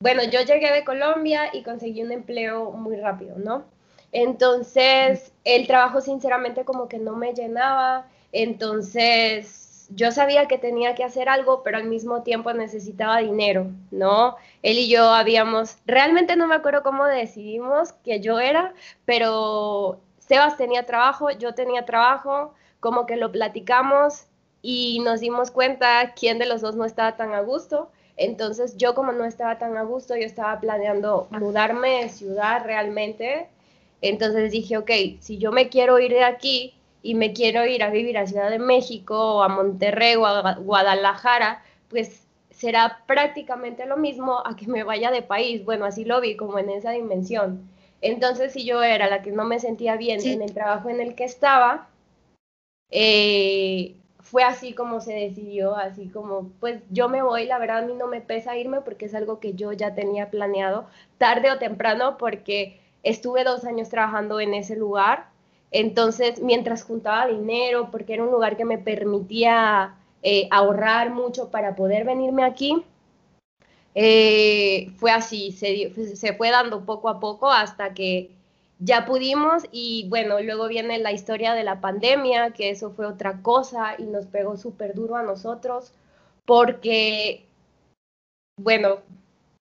Bueno, 0.00 0.22
yo 0.24 0.40
llegué 0.40 0.72
de 0.72 0.84
Colombia 0.84 1.50
y 1.52 1.62
conseguí 1.62 2.02
un 2.02 2.12
empleo 2.12 2.70
muy 2.70 2.96
rápido, 2.96 3.36
¿no? 3.36 3.64
Entonces, 4.12 5.32
el 5.44 5.66
trabajo 5.66 6.00
sinceramente 6.00 6.64
como 6.64 6.88
que 6.88 6.98
no 6.98 7.14
me 7.14 7.34
llenaba, 7.34 8.06
entonces 8.32 9.88
yo 9.94 10.12
sabía 10.12 10.46
que 10.46 10.56
tenía 10.56 10.94
que 10.94 11.04
hacer 11.04 11.28
algo, 11.28 11.62
pero 11.62 11.76
al 11.76 11.84
mismo 11.84 12.22
tiempo 12.22 12.52
necesitaba 12.54 13.18
dinero, 13.18 13.66
¿no? 13.90 14.36
Él 14.62 14.78
y 14.78 14.88
yo 14.88 15.10
habíamos, 15.10 15.76
realmente 15.84 16.36
no 16.36 16.46
me 16.46 16.54
acuerdo 16.54 16.82
cómo 16.82 17.04
decidimos 17.04 17.92
que 17.92 18.20
yo 18.20 18.40
era, 18.40 18.72
pero 19.04 20.00
Sebas 20.30 20.56
tenía 20.56 20.86
trabajo, 20.86 21.30
yo 21.30 21.54
tenía 21.54 21.84
trabajo, 21.84 22.54
como 22.78 23.04
que 23.04 23.16
lo 23.16 23.32
platicamos 23.32 24.26
y 24.62 25.00
nos 25.00 25.18
dimos 25.18 25.50
cuenta 25.50 26.14
quién 26.14 26.38
de 26.38 26.46
los 26.46 26.60
dos 26.60 26.76
no 26.76 26.84
estaba 26.84 27.16
tan 27.16 27.34
a 27.34 27.40
gusto. 27.40 27.90
Entonces 28.16 28.76
yo 28.76 28.94
como 28.94 29.12
no 29.12 29.24
estaba 29.24 29.58
tan 29.58 29.76
a 29.76 29.82
gusto, 29.82 30.14
yo 30.14 30.24
estaba 30.24 30.60
planeando 30.60 31.26
mudarme 31.30 32.02
de 32.02 32.08
ciudad 32.08 32.62
realmente 32.64 33.48
entonces 34.02 34.50
dije, 34.50 34.78
ok, 34.78 34.90
si 35.20 35.38
yo 35.38 35.52
me 35.52 35.68
quiero 35.68 35.98
ir 35.98 36.12
de 36.12 36.24
aquí 36.24 36.74
y 37.02 37.14
me 37.14 37.32
quiero 37.32 37.66
ir 37.66 37.82
a 37.82 37.90
vivir 37.90 38.16
a 38.18 38.26
Ciudad 38.26 38.50
de 38.50 38.58
México 38.58 39.36
o 39.36 39.42
a 39.42 39.48
Monterrey 39.48 40.16
o 40.16 40.26
a 40.26 40.54
Guadalajara, 40.54 41.62
pues 41.88 42.26
será 42.50 43.02
prácticamente 43.06 43.86
lo 43.86 43.96
mismo 43.96 44.42
a 44.46 44.56
que 44.56 44.66
me 44.66 44.84
vaya 44.84 45.10
de 45.10 45.22
país. 45.22 45.64
Bueno, 45.64 45.84
así 45.84 46.04
lo 46.04 46.20
vi 46.20 46.36
como 46.36 46.58
en 46.58 46.70
esa 46.70 46.92
dimensión. 46.92 47.68
Entonces, 48.00 48.52
si 48.52 48.64
yo 48.64 48.82
era 48.82 49.08
la 49.08 49.22
que 49.22 49.30
no 49.30 49.44
me 49.44 49.60
sentía 49.60 49.96
bien 49.96 50.20
en 50.24 50.42
el 50.42 50.54
trabajo 50.54 50.88
en 50.88 51.00
el 51.00 51.14
que 51.14 51.24
estaba, 51.24 51.88
eh, 52.90 53.94
fue 54.20 54.42
así 54.42 54.72
como 54.72 55.00
se 55.00 55.12
decidió, 55.12 55.76
así 55.76 56.08
como, 56.08 56.50
pues 56.60 56.80
yo 56.90 57.08
me 57.08 57.22
voy, 57.22 57.46
la 57.46 57.58
verdad 57.58 57.78
a 57.78 57.86
mí 57.86 57.94
no 57.94 58.06
me 58.06 58.20
pesa 58.20 58.56
irme 58.56 58.80
porque 58.80 59.06
es 59.06 59.14
algo 59.14 59.40
que 59.40 59.54
yo 59.54 59.72
ya 59.72 59.94
tenía 59.94 60.30
planeado 60.30 60.86
tarde 61.18 61.50
o 61.50 61.58
temprano 61.58 62.16
porque 62.18 62.80
Estuve 63.02 63.44
dos 63.44 63.64
años 63.64 63.88
trabajando 63.88 64.40
en 64.40 64.52
ese 64.52 64.76
lugar, 64.76 65.26
entonces 65.70 66.42
mientras 66.42 66.84
juntaba 66.84 67.26
dinero, 67.26 67.88
porque 67.90 68.14
era 68.14 68.24
un 68.24 68.30
lugar 68.30 68.56
que 68.56 68.66
me 68.66 68.76
permitía 68.76 69.94
eh, 70.22 70.48
ahorrar 70.50 71.10
mucho 71.10 71.50
para 71.50 71.74
poder 71.76 72.04
venirme 72.04 72.44
aquí, 72.44 72.84
eh, 73.94 74.90
fue 74.96 75.10
así, 75.10 75.52
se, 75.52 75.92
se 76.16 76.34
fue 76.34 76.50
dando 76.50 76.84
poco 76.84 77.08
a 77.08 77.20
poco 77.20 77.50
hasta 77.50 77.94
que 77.94 78.30
ya 78.78 79.04
pudimos 79.04 79.64
y 79.72 80.06
bueno, 80.08 80.40
luego 80.40 80.66
viene 80.68 80.98
la 80.98 81.12
historia 81.12 81.52
de 81.52 81.64
la 81.64 81.80
pandemia, 81.80 82.52
que 82.52 82.70
eso 82.70 82.90
fue 82.92 83.06
otra 83.06 83.42
cosa 83.42 83.94
y 83.98 84.04
nos 84.04 84.26
pegó 84.26 84.56
súper 84.56 84.94
duro 84.94 85.16
a 85.16 85.22
nosotros 85.22 85.92
porque, 86.46 87.44
bueno, 88.58 88.98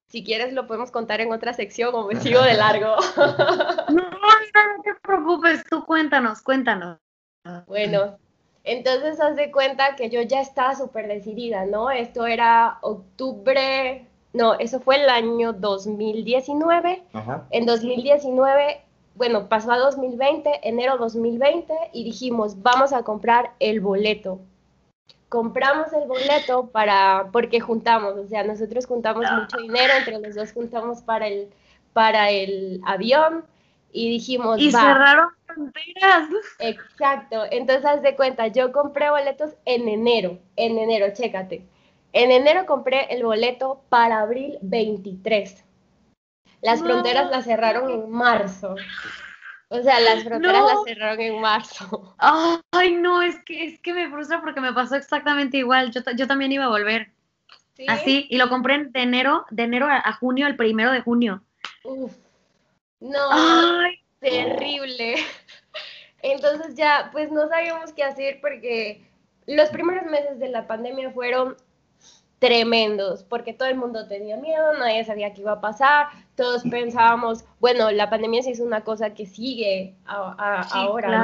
si 0.07 0.23
quieres 0.23 0.53
lo 0.53 0.67
podemos 0.67 0.89
contar 0.89 1.21
en 1.21 1.31
otra 1.31 1.53
sección 1.53 1.93
o 1.93 2.07
me 2.07 2.15
sigo 2.21 2.41
de 2.41 2.55
largo. 2.55 2.95
no, 3.17 4.09
no, 4.09 4.83
te 4.83 4.95
preocupes, 5.03 5.63
tú 5.69 5.85
cuéntanos, 5.85 6.41
cuéntanos. 6.41 6.97
Bueno, 7.67 8.17
entonces 8.63 9.19
haz 9.19 9.35
de 9.35 9.51
cuenta 9.51 9.95
que 9.95 10.09
yo 10.09 10.21
ya 10.21 10.41
estaba 10.41 10.75
súper 10.75 11.07
decidida, 11.07 11.65
¿no? 11.65 11.89
Esto 11.91 12.25
era 12.25 12.77
octubre, 12.81 14.07
no, 14.33 14.53
eso 14.59 14.79
fue 14.79 15.01
el 15.01 15.09
año 15.09 15.53
2019. 15.53 17.03
Ajá. 17.13 17.47
En 17.51 17.65
2019, 17.65 18.81
bueno, 19.15 19.47
pasó 19.47 19.71
a 19.71 19.77
2020, 19.77 20.67
enero 20.67 20.97
2020, 20.97 21.73
y 21.93 22.03
dijimos, 22.03 22.61
vamos 22.61 22.93
a 22.93 23.03
comprar 23.03 23.51
el 23.59 23.79
boleto 23.79 24.39
compramos 25.29 25.93
el 25.93 26.07
boleto 26.07 26.67
para, 26.71 27.29
porque 27.31 27.59
juntamos, 27.59 28.17
o 28.17 28.27
sea, 28.27 28.43
nosotros 28.43 28.85
juntamos 28.87 29.23
mucho 29.31 29.57
dinero, 29.57 29.93
entre 29.97 30.19
los 30.19 30.35
dos 30.35 30.51
juntamos 30.51 31.03
para 31.03 31.27
el, 31.27 31.49
para 31.93 32.31
el 32.31 32.81
avión 32.83 33.45
y 33.91 34.09
dijimos... 34.09 34.59
Y 34.59 34.71
cerraron 34.71 35.29
fronteras. 35.45 36.29
Exacto, 36.57 37.43
entonces 37.51 37.85
haz 37.85 38.01
de 38.01 38.15
cuenta, 38.15 38.47
yo 38.47 38.71
compré 38.71 39.09
boletos 39.11 39.51
en 39.65 39.87
enero, 39.87 40.39
en 40.55 40.79
enero, 40.79 41.13
chécate. 41.13 41.63
En 42.13 42.31
enero 42.31 42.65
compré 42.65 43.13
el 43.13 43.23
boleto 43.23 43.83
para 43.89 44.21
abril 44.21 44.57
23. 44.61 45.63
Las 46.61 46.79
fronteras 46.81 47.29
las 47.29 47.45
cerraron 47.45 47.89
en 47.89 48.09
marzo. 48.09 48.75
O 49.69 49.81
sea, 49.81 49.99
las 49.99 50.23
fronteras 50.23 50.63
las 50.63 50.83
cerraron 50.85 51.21
en 51.21 51.39
marzo. 51.39 52.15
Ay, 52.71 52.95
no, 52.95 53.21
es 53.21 53.39
que, 53.43 53.65
es 53.65 53.79
que 53.79 53.93
me 53.93 54.09
frustra 54.09 54.41
porque 54.41 54.59
me 54.59 54.73
pasó 54.73 54.95
exactamente 54.95 55.57
igual. 55.57 55.91
Yo, 55.91 56.01
yo 56.15 56.27
también 56.27 56.51
iba 56.51 56.65
a 56.65 56.69
volver. 56.69 57.11
Así, 57.87 58.27
y 58.29 58.37
lo 58.37 58.49
compré 58.49 58.85
de 58.85 59.01
enero, 59.01 59.45
de 59.51 59.63
enero 59.63 59.87
a, 59.89 60.11
junio, 60.13 60.47
el 60.47 60.57
primero 60.57 60.91
de 60.91 61.01
junio. 61.01 61.43
Uf. 61.83 62.13
No, 62.99 63.29
terrible. 64.19 65.15
Entonces 66.21 66.75
ya, 66.75 67.09
pues 67.13 67.31
no 67.31 67.47
sabíamos 67.47 67.93
qué 67.93 68.03
hacer 68.03 68.39
porque 68.41 69.07
los 69.45 69.69
primeros 69.69 70.05
meses 70.05 70.39
de 70.39 70.49
la 70.49 70.67
pandemia 70.67 71.11
fueron 71.11 71.55
tremendos, 72.39 73.23
porque 73.23 73.53
todo 73.53 73.67
el 73.67 73.75
mundo 73.75 74.07
tenía 74.07 74.37
miedo, 74.37 74.73
nadie 74.77 75.03
sabía 75.03 75.33
qué 75.33 75.41
iba 75.41 75.53
a 75.53 75.61
pasar, 75.61 76.07
todos 76.35 76.63
pensábamos, 76.63 77.43
bueno, 77.59 77.91
la 77.91 78.09
pandemia 78.09 78.41
sí 78.41 78.51
es 78.51 78.61
una 78.61 78.81
cosa 78.83 79.13
que 79.13 79.25
sigue 79.25 79.93
ahora, 80.05 80.65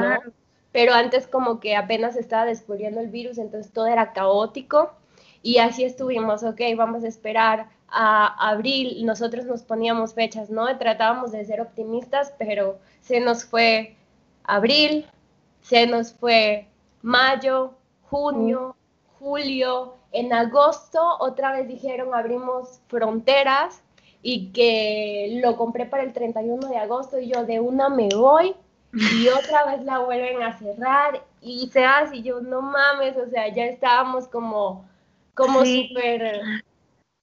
¿no? 0.00 0.32
Pero 0.72 0.92
antes 0.92 1.26
como 1.26 1.58
que 1.58 1.74
apenas 1.74 2.16
estaba 2.16 2.44
descubriendo 2.44 3.00
el 3.00 3.08
virus, 3.08 3.38
entonces 3.38 3.72
todo 3.72 3.86
era 3.86 4.12
caótico 4.12 4.92
y 5.42 5.56
así 5.56 5.84
estuvimos, 5.84 6.42
ok, 6.42 6.60
vamos 6.76 7.02
a 7.02 7.08
esperar 7.08 7.68
a 7.88 8.50
abril, 8.50 9.06
nosotros 9.06 9.46
nos 9.46 9.62
poníamos 9.62 10.12
fechas, 10.12 10.50
¿no? 10.50 10.76
Tratábamos 10.76 11.32
de 11.32 11.46
ser 11.46 11.62
optimistas, 11.62 12.34
pero 12.38 12.78
se 13.00 13.20
nos 13.20 13.44
fue 13.44 13.96
abril, 14.44 15.06
se 15.62 15.86
nos 15.86 16.12
fue 16.12 16.68
mayo, 17.00 17.72
junio, 18.02 18.76
julio, 19.18 19.95
en 20.12 20.32
agosto 20.32 21.00
otra 21.20 21.52
vez 21.52 21.68
dijeron 21.68 22.14
abrimos 22.14 22.80
fronteras 22.88 23.82
y 24.22 24.52
que 24.52 25.40
lo 25.42 25.56
compré 25.56 25.86
para 25.86 26.02
el 26.02 26.12
31 26.12 26.68
de 26.68 26.78
agosto 26.78 27.18
y 27.18 27.28
yo 27.28 27.44
de 27.44 27.60
una 27.60 27.88
me 27.88 28.08
voy 28.14 28.54
y 28.92 29.28
otra 29.28 29.66
vez 29.66 29.84
la 29.84 29.98
vuelven 30.00 30.42
a 30.42 30.58
cerrar 30.58 31.22
y 31.40 31.68
se 31.68 31.84
hace 31.84 32.16
y 32.16 32.22
yo 32.22 32.40
no 32.40 32.62
mames, 32.62 33.16
o 33.16 33.28
sea, 33.28 33.52
ya 33.54 33.66
estábamos 33.66 34.26
como 34.26 34.84
como 35.34 35.64
súper 35.64 36.40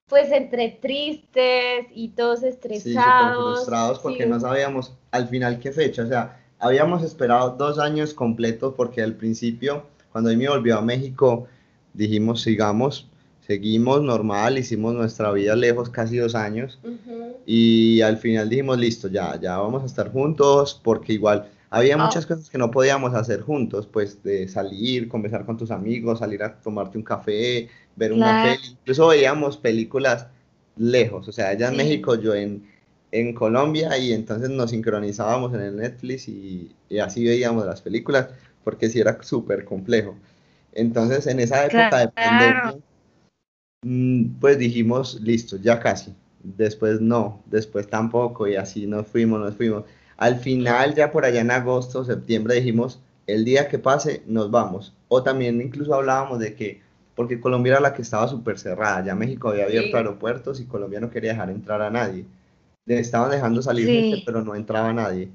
pues 0.08 0.32
entre 0.32 0.70
tristes 0.70 1.88
y 1.94 2.10
todos 2.10 2.44
estresados. 2.44 3.38
Sí, 3.38 3.56
frustrados 3.56 4.00
porque 4.00 4.26
no 4.26 4.40
sabíamos 4.40 4.94
al 5.12 5.28
final 5.28 5.60
qué 5.60 5.72
fecha, 5.72 6.04
o 6.04 6.08
sea, 6.08 6.40
habíamos 6.60 7.04
esperado 7.04 7.52
dos 7.52 7.80
años 7.80 8.14
completos 8.14 8.76
porque 8.78 9.02
al 9.02 9.16
principio, 9.16 9.84
cuando 10.12 10.30
él 10.30 10.38
me 10.38 10.48
volvió 10.48 10.78
a 10.78 10.82
México, 10.82 11.48
dijimos, 11.94 12.42
sigamos, 12.42 13.08
seguimos 13.46 14.02
normal, 14.02 14.58
hicimos 14.58 14.94
nuestra 14.94 15.32
vida 15.32 15.56
lejos 15.56 15.90
casi 15.90 16.18
dos 16.18 16.36
años. 16.36 16.80
Y 17.46 18.02
al 18.02 18.18
final 18.18 18.50
dijimos, 18.50 18.78
listo, 18.78 19.08
ya, 19.08 19.40
ya 19.40 19.58
vamos 19.58 19.84
a 19.84 19.86
estar 19.86 20.12
juntos 20.12 20.80
porque 20.84 21.14
igual 21.14 21.50
había 21.70 21.96
ah. 21.96 22.06
muchas 22.06 22.26
cosas 22.26 22.50
que 22.50 22.58
no 22.58 22.72
podíamos 22.72 23.14
hacer 23.16 23.42
juntos, 23.42 23.88
pues 23.88 24.22
de 24.24 24.48
salir, 24.48 25.08
conversar 25.08 25.46
con 25.46 25.58
tus 25.58 25.72
amigos, 25.72 26.20
salir 26.20 26.44
a 26.44 26.56
tomarte 26.56 26.98
un 26.98 27.04
café, 27.04 27.68
ver 27.96 28.14
una 28.14 28.44
peli, 28.44 28.78
incluso 28.80 29.08
veíamos 29.08 29.58
películas 29.58 30.28
lejos, 30.78 31.28
o 31.28 31.32
sea, 31.32 31.52
ella 31.52 31.70
en 31.70 31.78
México, 31.78 32.16
yo 32.16 32.36
en, 32.36 32.64
en 33.12 33.34
Colombia 33.34 33.98
y 33.98 34.14
entonces 34.14 34.50
nos 34.50 34.70
sincronizábamos 34.70 35.54
en 35.54 35.62
el 35.62 35.76
Netflix 35.78 36.28
y, 36.28 36.72
y 36.90 37.00
así 37.00 37.24
veíamos 37.24 37.66
las 37.66 37.82
películas 37.82 38.30
porque 38.64 38.90
sí 38.90 39.00
era 39.00 39.22
súper 39.22 39.66
complejo. 39.66 40.16
Entonces, 40.76 41.28
en 41.28 41.40
esa 41.40 41.66
época 41.66 42.00
de 42.00 42.08
pandemia, 42.10 42.76
mm, 43.84 44.40
pues 44.40 44.58
dijimos, 44.58 45.20
listo, 45.22 45.58
ya 45.58 45.80
casi. 45.80 46.14
Después 46.44 47.00
no, 47.00 47.42
después 47.46 47.88
tampoco, 47.88 48.48
y 48.48 48.56
así 48.56 48.86
nos 48.86 49.08
fuimos, 49.08 49.40
nos 49.40 49.56
fuimos. 49.56 49.84
Al 50.18 50.38
final, 50.38 50.96
ya 50.96 51.12
por 51.12 51.26
allá 51.26 51.42
en 51.42 51.52
agosto, 51.52 52.04
septiembre, 52.04 52.56
dijimos, 52.56 53.00
el 53.28 53.46
día 53.46 53.68
que 53.68 53.80
pase 53.80 54.24
nos 54.28 54.52
vamos. 54.52 54.94
O 55.08 55.24
también 55.24 55.62
incluso 55.62 55.94
hablábamos 55.94 56.40
de 56.40 56.56
que, 56.56 56.82
porque 57.16 57.40
Colombia 57.40 57.74
era 57.74 57.82
la 57.82 57.94
que 57.94 58.02
estaba 58.02 58.28
súper 58.28 58.60
cerrada, 58.60 59.06
ya 59.06 59.16
México 59.16 59.50
había 59.50 59.66
abierto 59.66 59.98
aeropuertos 59.98 60.60
y 60.60 60.66
Colombia 60.66 61.00
no 61.00 61.10
quería 61.10 61.32
dejar 61.32 61.50
entrar 61.50 61.82
a 61.82 61.90
nadie. 61.90 62.26
Le 62.86 63.00
estaban 63.00 63.32
dejando 63.32 63.62
salir 63.62 63.88
gente, 63.88 64.24
pero 64.26 64.42
no 64.44 64.56
entraba 64.56 64.92
nadie. 64.92 65.30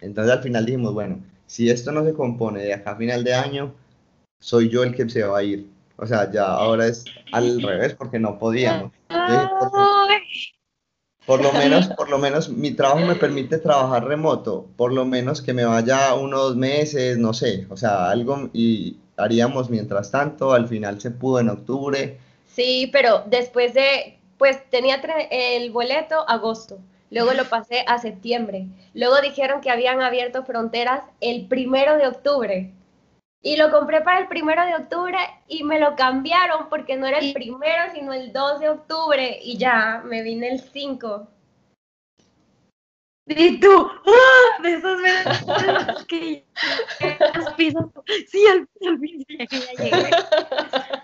Entonces 0.00 0.32
al 0.32 0.42
final 0.42 0.64
dijimos, 0.64 0.94
bueno, 0.94 1.20
si 1.46 1.70
esto 1.70 1.90
no 1.92 2.04
se 2.04 2.12
compone 2.12 2.62
de 2.62 2.74
acá 2.74 2.92
a 2.92 2.96
final 2.96 3.24
de 3.24 3.34
año, 3.34 3.74
soy 4.40 4.68
yo 4.68 4.82
el 4.82 4.94
que 4.94 5.08
se 5.08 5.22
va 5.24 5.38
a 5.38 5.42
ir. 5.42 5.66
O 5.96 6.06
sea, 6.06 6.30
ya 6.30 6.44
ahora 6.46 6.86
es 6.86 7.04
al 7.32 7.60
revés 7.60 7.94
porque 7.94 8.18
no 8.18 8.38
podíamos. 8.38 8.92
Por 11.26 11.42
lo 11.42 11.52
menos, 11.52 11.88
por 11.88 12.08
lo 12.08 12.16
menos 12.16 12.48
mi 12.48 12.70
trabajo 12.70 13.00
me 13.00 13.14
permite 13.14 13.58
trabajar 13.58 14.06
remoto, 14.06 14.66
por 14.76 14.94
lo 14.94 15.04
menos 15.04 15.42
que 15.42 15.52
me 15.52 15.66
vaya 15.66 16.14
unos 16.14 16.56
meses, 16.56 17.18
no 17.18 17.34
sé, 17.34 17.66
o 17.68 17.76
sea, 17.76 18.08
algo 18.08 18.48
y 18.54 18.96
haríamos 19.18 19.68
mientras 19.68 20.10
tanto, 20.10 20.54
al 20.54 20.68
final 20.68 21.00
se 21.02 21.10
pudo 21.10 21.40
en 21.40 21.50
octubre. 21.50 22.16
Sí, 22.46 22.88
pero 22.92 23.24
después 23.26 23.74
de, 23.74 24.18
pues 24.38 24.58
tenía 24.70 25.02
el 25.30 25.70
boleto 25.70 26.26
agosto, 26.26 26.78
luego 27.10 27.34
lo 27.34 27.44
pasé 27.44 27.84
a 27.86 27.98
septiembre, 27.98 28.66
luego 28.94 29.20
dijeron 29.20 29.60
que 29.60 29.70
habían 29.70 30.00
abierto 30.00 30.44
fronteras 30.44 31.02
el 31.20 31.46
primero 31.46 31.98
de 31.98 32.06
octubre. 32.06 32.72
Y 33.40 33.56
lo 33.56 33.70
compré 33.70 34.00
para 34.00 34.18
el 34.18 34.28
primero 34.28 34.64
de 34.64 34.74
octubre 34.74 35.18
y 35.46 35.62
me 35.62 35.78
lo 35.78 35.94
cambiaron 35.94 36.68
porque 36.68 36.96
no 36.96 37.06
era 37.06 37.18
el 37.18 37.32
primero, 37.32 37.84
sino 37.94 38.12
el 38.12 38.32
2 38.32 38.60
de 38.60 38.68
octubre 38.68 39.38
y 39.42 39.56
ya 39.56 40.02
me 40.04 40.22
vine 40.22 40.48
el 40.48 40.60
5. 40.60 41.28
Y 43.30 43.60
tú, 43.60 43.90
¡ah! 44.06 44.62
de 44.62 44.72
esas 44.72 45.02
veces 45.02 46.04
que 46.06 46.46
sí, 48.26 48.46
al, 48.46 48.98
fin 48.98 49.24
ya 49.28 49.84
llegué. 49.84 50.10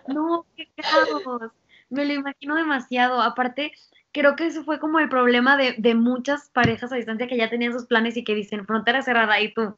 No, 0.09 0.47
qué 0.57 0.69
caos. 0.77 1.53
Me 1.91 2.07
lo 2.07 2.15
imagino 2.15 2.57
demasiado. 2.57 3.21
Aparte, 3.21 3.73
creo 4.13 4.37
que 4.37 4.47
eso 4.47 4.65
fue 4.65 4.81
como 4.81 5.01
el 5.01 5.11
problema 5.11 5.59
de, 5.59 5.75
de 5.77 5.95
muchas 5.95 6.49
parejas 6.51 6.93
a 6.93 6.97
distancia 6.97 7.29
que 7.29 7.37
ya 7.37 7.51
tenían 7.51 7.75
sus 7.75 7.87
planes 7.87 8.17
y 8.17 8.25
que 8.25 8.35
dicen 8.35 8.67
frontera 8.67 9.03
cerrada 9.03 9.39
y 9.41 9.53
tú, 9.53 9.77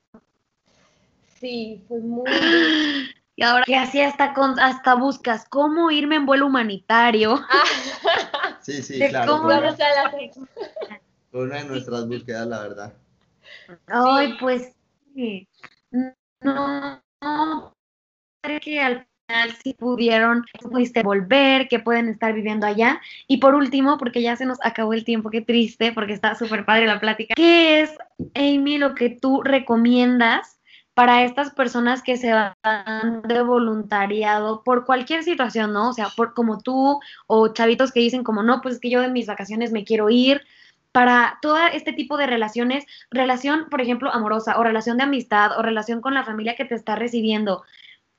Sí, 1.40 1.84
fue 1.88 2.00
muy... 2.00 2.24
Y 3.38 3.42
ahora 3.42 3.64
que 3.66 3.76
así 3.76 4.00
hasta, 4.00 4.32
con, 4.32 4.58
hasta 4.58 4.94
buscas 4.94 5.46
cómo 5.50 5.90
irme 5.90 6.16
en 6.16 6.24
vuelo 6.24 6.46
humanitario. 6.46 7.38
Sí, 8.62 8.82
sí, 8.82 8.98
claro. 8.98 9.36
Fue 11.30 11.44
una 11.44 11.58
de 11.58 11.64
nuestras 11.66 12.08
búsquedas, 12.08 12.48
la 12.48 12.62
verdad. 12.62 12.94
Ay, 13.86 14.34
pues 14.40 14.72
sí. 15.14 15.48
No, 16.40 17.00
no, 17.20 17.72
que 18.60 18.80
al 18.80 19.06
final 19.28 19.56
sí 19.62 19.74
pudieron, 19.74 20.44
pudiste 20.60 21.04
volver, 21.04 21.68
que 21.68 21.78
pueden 21.78 22.08
estar 22.08 22.32
viviendo 22.32 22.66
allá. 22.66 23.00
Y 23.28 23.36
por 23.36 23.54
último, 23.54 23.98
porque 23.98 24.20
ya 24.20 24.34
se 24.34 24.46
nos 24.46 24.58
acabó 24.64 24.94
el 24.94 25.04
tiempo, 25.04 25.30
qué 25.30 25.42
triste, 25.42 25.92
porque 25.92 26.12
está 26.12 26.34
súper 26.34 26.64
padre 26.64 26.86
la 26.86 26.98
plática. 26.98 27.34
¿Qué 27.36 27.82
es, 27.82 27.96
Amy, 28.34 28.78
lo 28.78 28.96
que 28.96 29.10
tú 29.10 29.42
recomiendas 29.44 30.55
para 30.96 31.24
estas 31.24 31.50
personas 31.50 32.02
que 32.02 32.16
se 32.16 32.32
van 32.32 33.20
de 33.28 33.42
voluntariado 33.42 34.62
por 34.64 34.86
cualquier 34.86 35.24
situación, 35.24 35.74
¿no? 35.74 35.90
O 35.90 35.92
sea, 35.92 36.08
por 36.16 36.32
como 36.32 36.58
tú 36.58 37.00
o 37.26 37.48
chavitos 37.48 37.92
que 37.92 38.00
dicen 38.00 38.24
como, 38.24 38.42
no, 38.42 38.62
pues 38.62 38.76
es 38.76 38.80
que 38.80 38.88
yo 38.88 39.02
de 39.02 39.10
mis 39.10 39.26
vacaciones 39.26 39.72
me 39.72 39.84
quiero 39.84 40.08
ir, 40.08 40.40
para 40.92 41.38
todo 41.42 41.58
este 41.74 41.92
tipo 41.92 42.16
de 42.16 42.26
relaciones, 42.26 42.86
relación, 43.10 43.66
por 43.68 43.82
ejemplo, 43.82 44.10
amorosa 44.10 44.58
o 44.58 44.64
relación 44.64 44.96
de 44.96 45.02
amistad 45.02 45.58
o 45.58 45.62
relación 45.62 46.00
con 46.00 46.14
la 46.14 46.24
familia 46.24 46.56
que 46.56 46.64
te 46.64 46.74
está 46.74 46.96
recibiendo, 46.96 47.64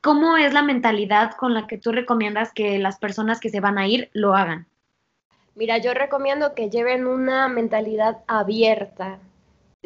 ¿cómo 0.01 0.37
es 0.37 0.53
la 0.53 0.61
mentalidad 0.61 1.31
con 1.31 1.55
la 1.55 1.65
que 1.65 1.79
tú 1.79 1.91
recomiendas 1.91 2.53
que 2.53 2.77
las 2.77 2.99
personas 2.99 3.39
que 3.39 3.49
se 3.49 3.59
van 3.59 3.79
a 3.79 3.87
ir 3.87 4.11
lo 4.13 4.35
hagan? 4.35 4.67
Mira, 5.55 5.79
yo 5.79 5.95
recomiendo 5.95 6.53
que 6.53 6.69
lleven 6.69 7.07
una 7.07 7.47
mentalidad 7.47 8.19
abierta, 8.27 9.17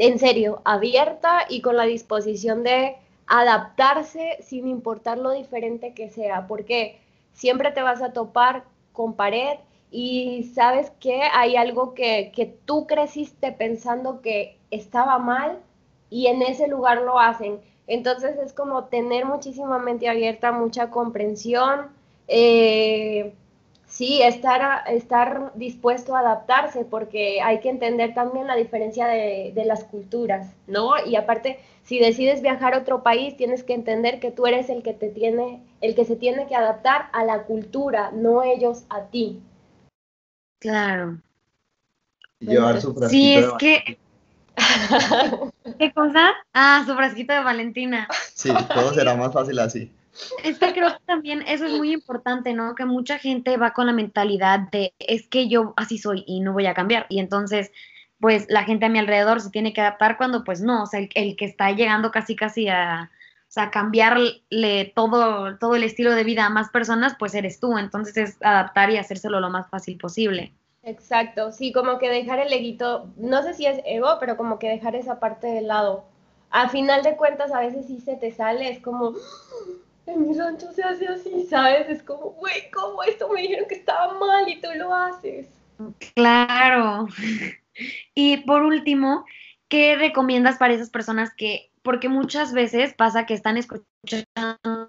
en 0.02 0.18
serio, 0.18 0.64
abierta 0.66 1.46
y 1.48 1.62
con 1.62 1.78
la 1.78 1.84
disposición 1.84 2.64
de 2.64 2.96
adaptarse 3.28 4.38
sin 4.42 4.68
importar 4.68 5.20
lo 5.20 5.30
diferente 5.30 5.94
que 5.94 6.10
sea, 6.10 6.48
porque 6.48 7.00
siempre 7.34 7.72
te 7.72 7.84
vas 7.84 8.02
a 8.02 8.12
topar 8.12 8.64
con 8.94 9.14
pared 9.14 9.60
y 9.92 10.50
sabes 10.56 10.92
que 11.00 11.22
hay 11.22 11.56
algo 11.56 11.94
que, 11.94 12.32
que 12.36 12.48
tú 12.48 12.88
creciste 12.88 13.52
pensando 13.52 14.22
que 14.22 14.58
estaba 14.72 15.20
mal 15.20 15.60
y 16.10 16.26
en 16.26 16.42
ese 16.42 16.68
lugar 16.68 17.04
lo 17.04 17.20
hacen. 17.20 17.60
Entonces 17.86 18.40
es 18.40 18.54
como 18.54 18.86
tener 18.86 19.26
muchísima 19.26 19.78
mente 19.78 20.10
abierta, 20.10 20.52
mucha 20.52 20.90
comprensión, 20.90 21.92
eh, 22.28 23.36
sí, 23.92 24.22
estar, 24.24 24.90
estar 24.90 25.52
dispuesto 25.56 26.16
a 26.16 26.22
adaptarse, 26.22 26.86
porque 26.86 27.42
hay 27.42 27.60
que 27.60 27.70
entender 27.70 28.14
también 28.14 28.48
la 28.48 28.56
diferencia 28.56 29.06
de, 29.06 29.54
las 29.66 29.84
culturas, 29.84 30.56
¿no? 30.66 30.94
Y 31.06 31.16
aparte, 31.16 31.60
si 31.84 32.00
decides 32.00 32.42
viajar 32.42 32.74
a 32.74 32.80
otro 32.80 33.04
país, 33.04 33.38
tienes 33.38 33.64
que 33.64 33.74
entender 33.74 34.20
que 34.20 34.32
tú 34.32 34.48
eres 34.48 34.70
el 34.70 34.82
que 34.82 34.94
te 34.94 35.10
tiene, 35.10 35.62
el 35.82 35.94
que 35.94 36.06
se 36.06 36.16
tiene 36.16 36.48
que 36.48 36.56
adaptar 36.56 37.10
a 37.14 37.24
la 37.26 37.44
cultura, 37.44 38.12
no 38.12 38.44
ellos 38.44 38.86
a 38.90 39.04
ti. 39.04 39.42
Claro. 40.60 41.18
llevar 42.40 42.82
su 42.82 42.94
Sí, 43.10 43.36
es 43.36 43.52
que. 43.60 43.98
¿Qué 45.80 45.92
cosa? 45.94 46.32
Ah, 46.54 46.84
su 46.86 46.96
frasquito 46.96 47.34
de 47.34 47.44
Valentina. 47.44 48.08
Sí, 48.34 48.52
todo 48.74 48.94
será 48.94 49.16
más 49.16 49.34
fácil 49.34 49.60
así. 49.60 49.92
Es 50.44 50.60
que 50.60 50.74
creo 50.74 50.90
que 50.90 51.04
también 51.06 51.44
eso 51.48 51.66
es 51.66 51.74
muy 51.74 51.94
importante, 51.94 52.54
¿no? 52.54 52.76
Que 52.76 52.86
mucha 52.86 53.18
gente 53.18 53.58
va 53.58 53.74
con 53.74 53.88
la 53.88 53.94
mentalidad 53.94 54.60
de 54.72 54.94
es 55.00 55.28
que 55.28 55.48
yo 55.48 55.74
así 55.78 55.98
soy 55.98 56.24
y 56.28 56.42
no 56.42 56.54
voy 56.54 56.66
a 56.66 56.74
cambiar. 56.74 57.06
Y 57.10 57.20
entonces, 57.20 57.72
pues 58.20 58.46
la 58.50 58.64
gente 58.64 58.86
a 58.86 58.90
mi 58.90 59.00
alrededor 59.00 59.42
se 59.42 59.50
tiene 59.50 59.74
que 59.74 59.82
adaptar 59.82 60.18
cuando, 60.18 60.44
pues 60.44 60.62
no, 60.62 60.84
o 60.84 60.86
sea, 60.86 61.08
el, 61.14 61.36
que 61.36 61.46
está 61.46 61.72
llegando 61.72 62.12
casi 62.12 62.36
casi 62.36 62.68
a, 62.68 63.10
o 63.56 63.72
cambiarle 63.72 64.92
todo, 64.96 65.58
todo 65.58 65.76
el 65.76 65.84
estilo 65.84 66.12
de 66.12 66.24
vida 66.24 66.46
a 66.46 66.50
más 66.50 66.70
personas, 66.70 67.16
pues 67.18 67.34
eres 67.34 67.60
tú. 67.60 67.78
Entonces 67.78 68.18
es 68.18 68.38
adaptar 68.42 68.92
y 68.92 68.98
hacérselo 68.98 69.40
lo 69.40 69.50
más 69.50 69.70
fácil 69.70 69.98
posible. 69.98 70.54
Exacto, 70.84 71.52
sí, 71.52 71.72
como 71.72 72.00
que 72.00 72.10
dejar 72.10 72.40
el 72.40 72.52
eguito, 72.52 73.08
no 73.16 73.44
sé 73.44 73.54
si 73.54 73.68
es 73.68 73.80
ego, 73.86 74.18
pero 74.20 74.36
como 74.36 74.58
que 74.58 74.70
dejar 74.70 74.96
esa 74.96 75.20
parte 75.20 75.48
de 75.48 75.62
lado. 75.62 76.06
A 76.50 76.70
final 76.70 77.04
de 77.04 77.16
cuentas, 77.16 77.52
a 77.52 77.60
veces 77.60 77.86
sí 77.88 78.02
se 78.02 78.16
te 78.16 78.32
sale, 78.32 78.70
es 78.70 78.80
como, 78.80 79.14
en 80.08 80.28
mi 80.28 80.38
rancho 80.38 80.72
se 80.74 80.84
hace 80.84 81.08
así, 81.08 81.46
¿sabes? 81.50 81.88
Es 81.88 82.02
como, 82.02 82.32
güey, 82.32 82.72
¿cómo 82.72 83.04
esto 83.04 83.30
me 83.30 83.42
dijeron 83.42 83.68
que 83.70 83.76
estaba 83.76 84.14
mal 84.16 84.50
y 84.50 84.60
tú 84.60 84.70
lo 84.76 84.94
haces? 84.94 85.48
Claro. 86.16 87.08
Y 88.14 88.38
por 88.38 88.64
último, 88.64 89.26
¿qué 89.70 89.96
recomiendas 89.96 90.58
para 90.58 90.74
esas 90.74 90.90
personas 90.90 91.32
que, 91.36 91.72
porque 91.84 92.10
muchas 92.10 92.54
veces 92.54 92.94
pasa 92.94 93.26
que 93.26 93.34
están 93.34 93.58
escuchando 93.58 94.88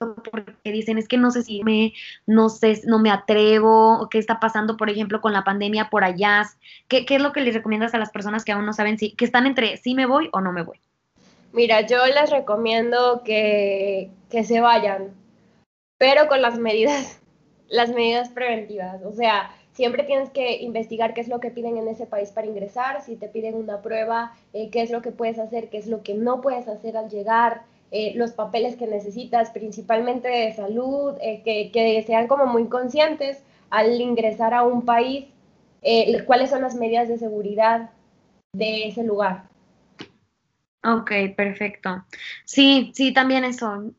esto 0.00 0.22
porque 0.30 0.72
dicen, 0.72 0.98
es 0.98 1.08
que 1.08 1.18
no 1.18 1.30
sé 1.30 1.42
si 1.42 1.62
me, 1.62 1.92
no 2.26 2.48
sé, 2.48 2.80
no 2.86 2.98
me 2.98 3.10
atrevo, 3.10 4.00
o 4.00 4.08
qué 4.08 4.18
está 4.18 4.40
pasando, 4.40 4.76
por 4.76 4.88
ejemplo, 4.88 5.20
con 5.20 5.32
la 5.32 5.44
pandemia 5.44 5.90
por 5.90 6.04
allá? 6.04 6.42
¿Qué, 6.88 7.04
qué 7.04 7.16
es 7.16 7.22
lo 7.22 7.32
que 7.32 7.42
les 7.42 7.54
recomiendas 7.54 7.94
a 7.94 7.98
las 7.98 8.10
personas 8.10 8.44
que 8.44 8.52
aún 8.52 8.66
no 8.66 8.72
saben 8.72 8.98
si, 8.98 9.12
que 9.12 9.24
están 9.24 9.46
entre 9.46 9.76
sí 9.76 9.94
me 9.94 10.06
voy 10.06 10.30
o 10.32 10.40
no 10.40 10.52
me 10.52 10.62
voy? 10.62 10.78
Mira, 11.52 11.82
yo 11.86 12.06
les 12.06 12.30
recomiendo 12.30 13.22
que, 13.24 14.10
se 14.30 14.60
vayan, 14.60 15.10
pero 15.98 16.28
con 16.28 16.40
las 16.40 16.58
medidas, 16.58 17.20
las 17.68 17.90
medidas 17.90 18.30
preventivas. 18.30 19.02
O 19.04 19.12
sea, 19.12 19.50
siempre 19.72 20.04
tienes 20.04 20.30
que 20.30 20.62
investigar 20.62 21.12
qué 21.12 21.20
es 21.20 21.28
lo 21.28 21.40
que 21.40 21.50
piden 21.50 21.76
en 21.76 21.88
ese 21.88 22.06
país 22.06 22.30
para 22.30 22.46
ingresar, 22.46 23.02
si 23.02 23.16
te 23.16 23.28
piden 23.28 23.54
una 23.54 23.82
prueba, 23.82 24.32
eh, 24.52 24.70
qué 24.70 24.82
es 24.82 24.90
lo 24.90 25.02
que 25.02 25.10
puedes 25.10 25.38
hacer, 25.38 25.68
qué 25.68 25.78
es 25.78 25.86
lo 25.86 26.02
que 26.02 26.14
no 26.14 26.40
puedes 26.40 26.68
hacer 26.68 26.96
al 26.96 27.10
llegar, 27.10 27.62
eh, 27.90 28.12
los 28.16 28.32
papeles 28.32 28.76
que 28.76 28.86
necesitas, 28.86 29.50
principalmente 29.50 30.28
de 30.28 30.52
salud, 30.54 31.14
eh, 31.20 31.42
que, 31.44 31.70
que, 31.72 32.02
sean 32.02 32.26
como 32.26 32.46
muy 32.46 32.66
conscientes 32.68 33.42
al 33.70 34.00
ingresar 34.00 34.54
a 34.54 34.62
un 34.62 34.84
país, 34.84 35.26
cuáles 36.26 36.50
son 36.50 36.60
las 36.60 36.74
medidas 36.74 37.08
de 37.08 37.18
seguridad 37.18 37.90
de 38.52 38.88
ese 38.88 39.02
lugar. 39.02 39.50
Ok, 40.82 41.12
perfecto. 41.36 42.04
Sí, 42.44 42.92
sí, 42.94 43.12
también 43.12 43.44
eso. 43.44 43.92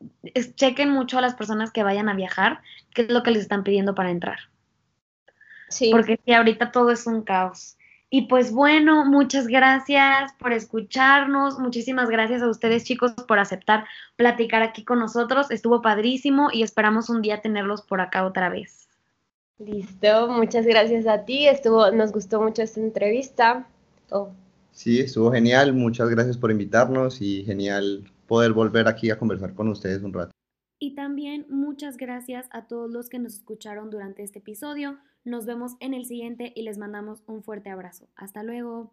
chequen 0.56 0.90
mucho 0.90 1.18
a 1.18 1.20
las 1.20 1.34
personas 1.34 1.70
que 1.70 1.84
vayan 1.84 2.08
a 2.08 2.14
viajar, 2.14 2.60
qué 2.92 3.02
es 3.02 3.10
lo 3.10 3.22
que 3.22 3.30
les 3.30 3.42
están 3.42 3.62
pidiendo 3.62 3.94
para 3.94 4.10
entrar. 4.10 4.38
Sí. 5.68 5.90
Porque 5.92 6.18
sí, 6.24 6.32
ahorita 6.32 6.72
todo 6.72 6.90
es 6.90 7.06
un 7.06 7.22
caos. 7.22 7.76
Y 8.14 8.26
pues 8.26 8.52
bueno, 8.52 9.06
muchas 9.06 9.46
gracias 9.46 10.34
por 10.34 10.52
escucharnos. 10.52 11.58
Muchísimas 11.58 12.10
gracias 12.10 12.42
a 12.42 12.50
ustedes, 12.50 12.84
chicos, 12.84 13.12
por 13.26 13.38
aceptar 13.38 13.86
platicar 14.16 14.60
aquí 14.62 14.84
con 14.84 14.98
nosotros. 14.98 15.50
Estuvo 15.50 15.80
padrísimo 15.80 16.50
y 16.52 16.62
esperamos 16.62 17.08
un 17.08 17.22
día 17.22 17.40
tenerlos 17.40 17.80
por 17.80 18.02
acá 18.02 18.26
otra 18.26 18.50
vez. 18.50 18.86
Listo, 19.58 20.28
muchas 20.28 20.66
gracias 20.66 21.06
a 21.06 21.24
ti. 21.24 21.48
Estuvo, 21.48 21.90
nos 21.90 22.12
gustó 22.12 22.42
mucho 22.42 22.60
esta 22.60 22.80
entrevista. 22.80 23.66
Oh. 24.10 24.28
Sí, 24.72 25.00
estuvo 25.00 25.32
genial. 25.32 25.72
Muchas 25.72 26.10
gracias 26.10 26.36
por 26.36 26.50
invitarnos 26.50 27.22
y 27.22 27.44
genial 27.44 28.04
poder 28.26 28.52
volver 28.52 28.88
aquí 28.88 29.10
a 29.10 29.18
conversar 29.18 29.54
con 29.54 29.68
ustedes 29.68 30.02
un 30.02 30.12
rato. 30.12 30.32
Y 30.78 30.94
también 30.94 31.46
muchas 31.48 31.96
gracias 31.96 32.46
a 32.50 32.66
todos 32.66 32.90
los 32.90 33.08
que 33.08 33.18
nos 33.18 33.36
escucharon 33.36 33.88
durante 33.88 34.22
este 34.22 34.40
episodio. 34.40 34.98
Nos 35.24 35.46
vemos 35.46 35.72
en 35.80 35.94
el 35.94 36.04
siguiente 36.06 36.52
y 36.54 36.62
les 36.62 36.78
mandamos 36.78 37.22
un 37.26 37.42
fuerte 37.42 37.70
abrazo. 37.70 38.08
Hasta 38.16 38.42
luego. 38.42 38.92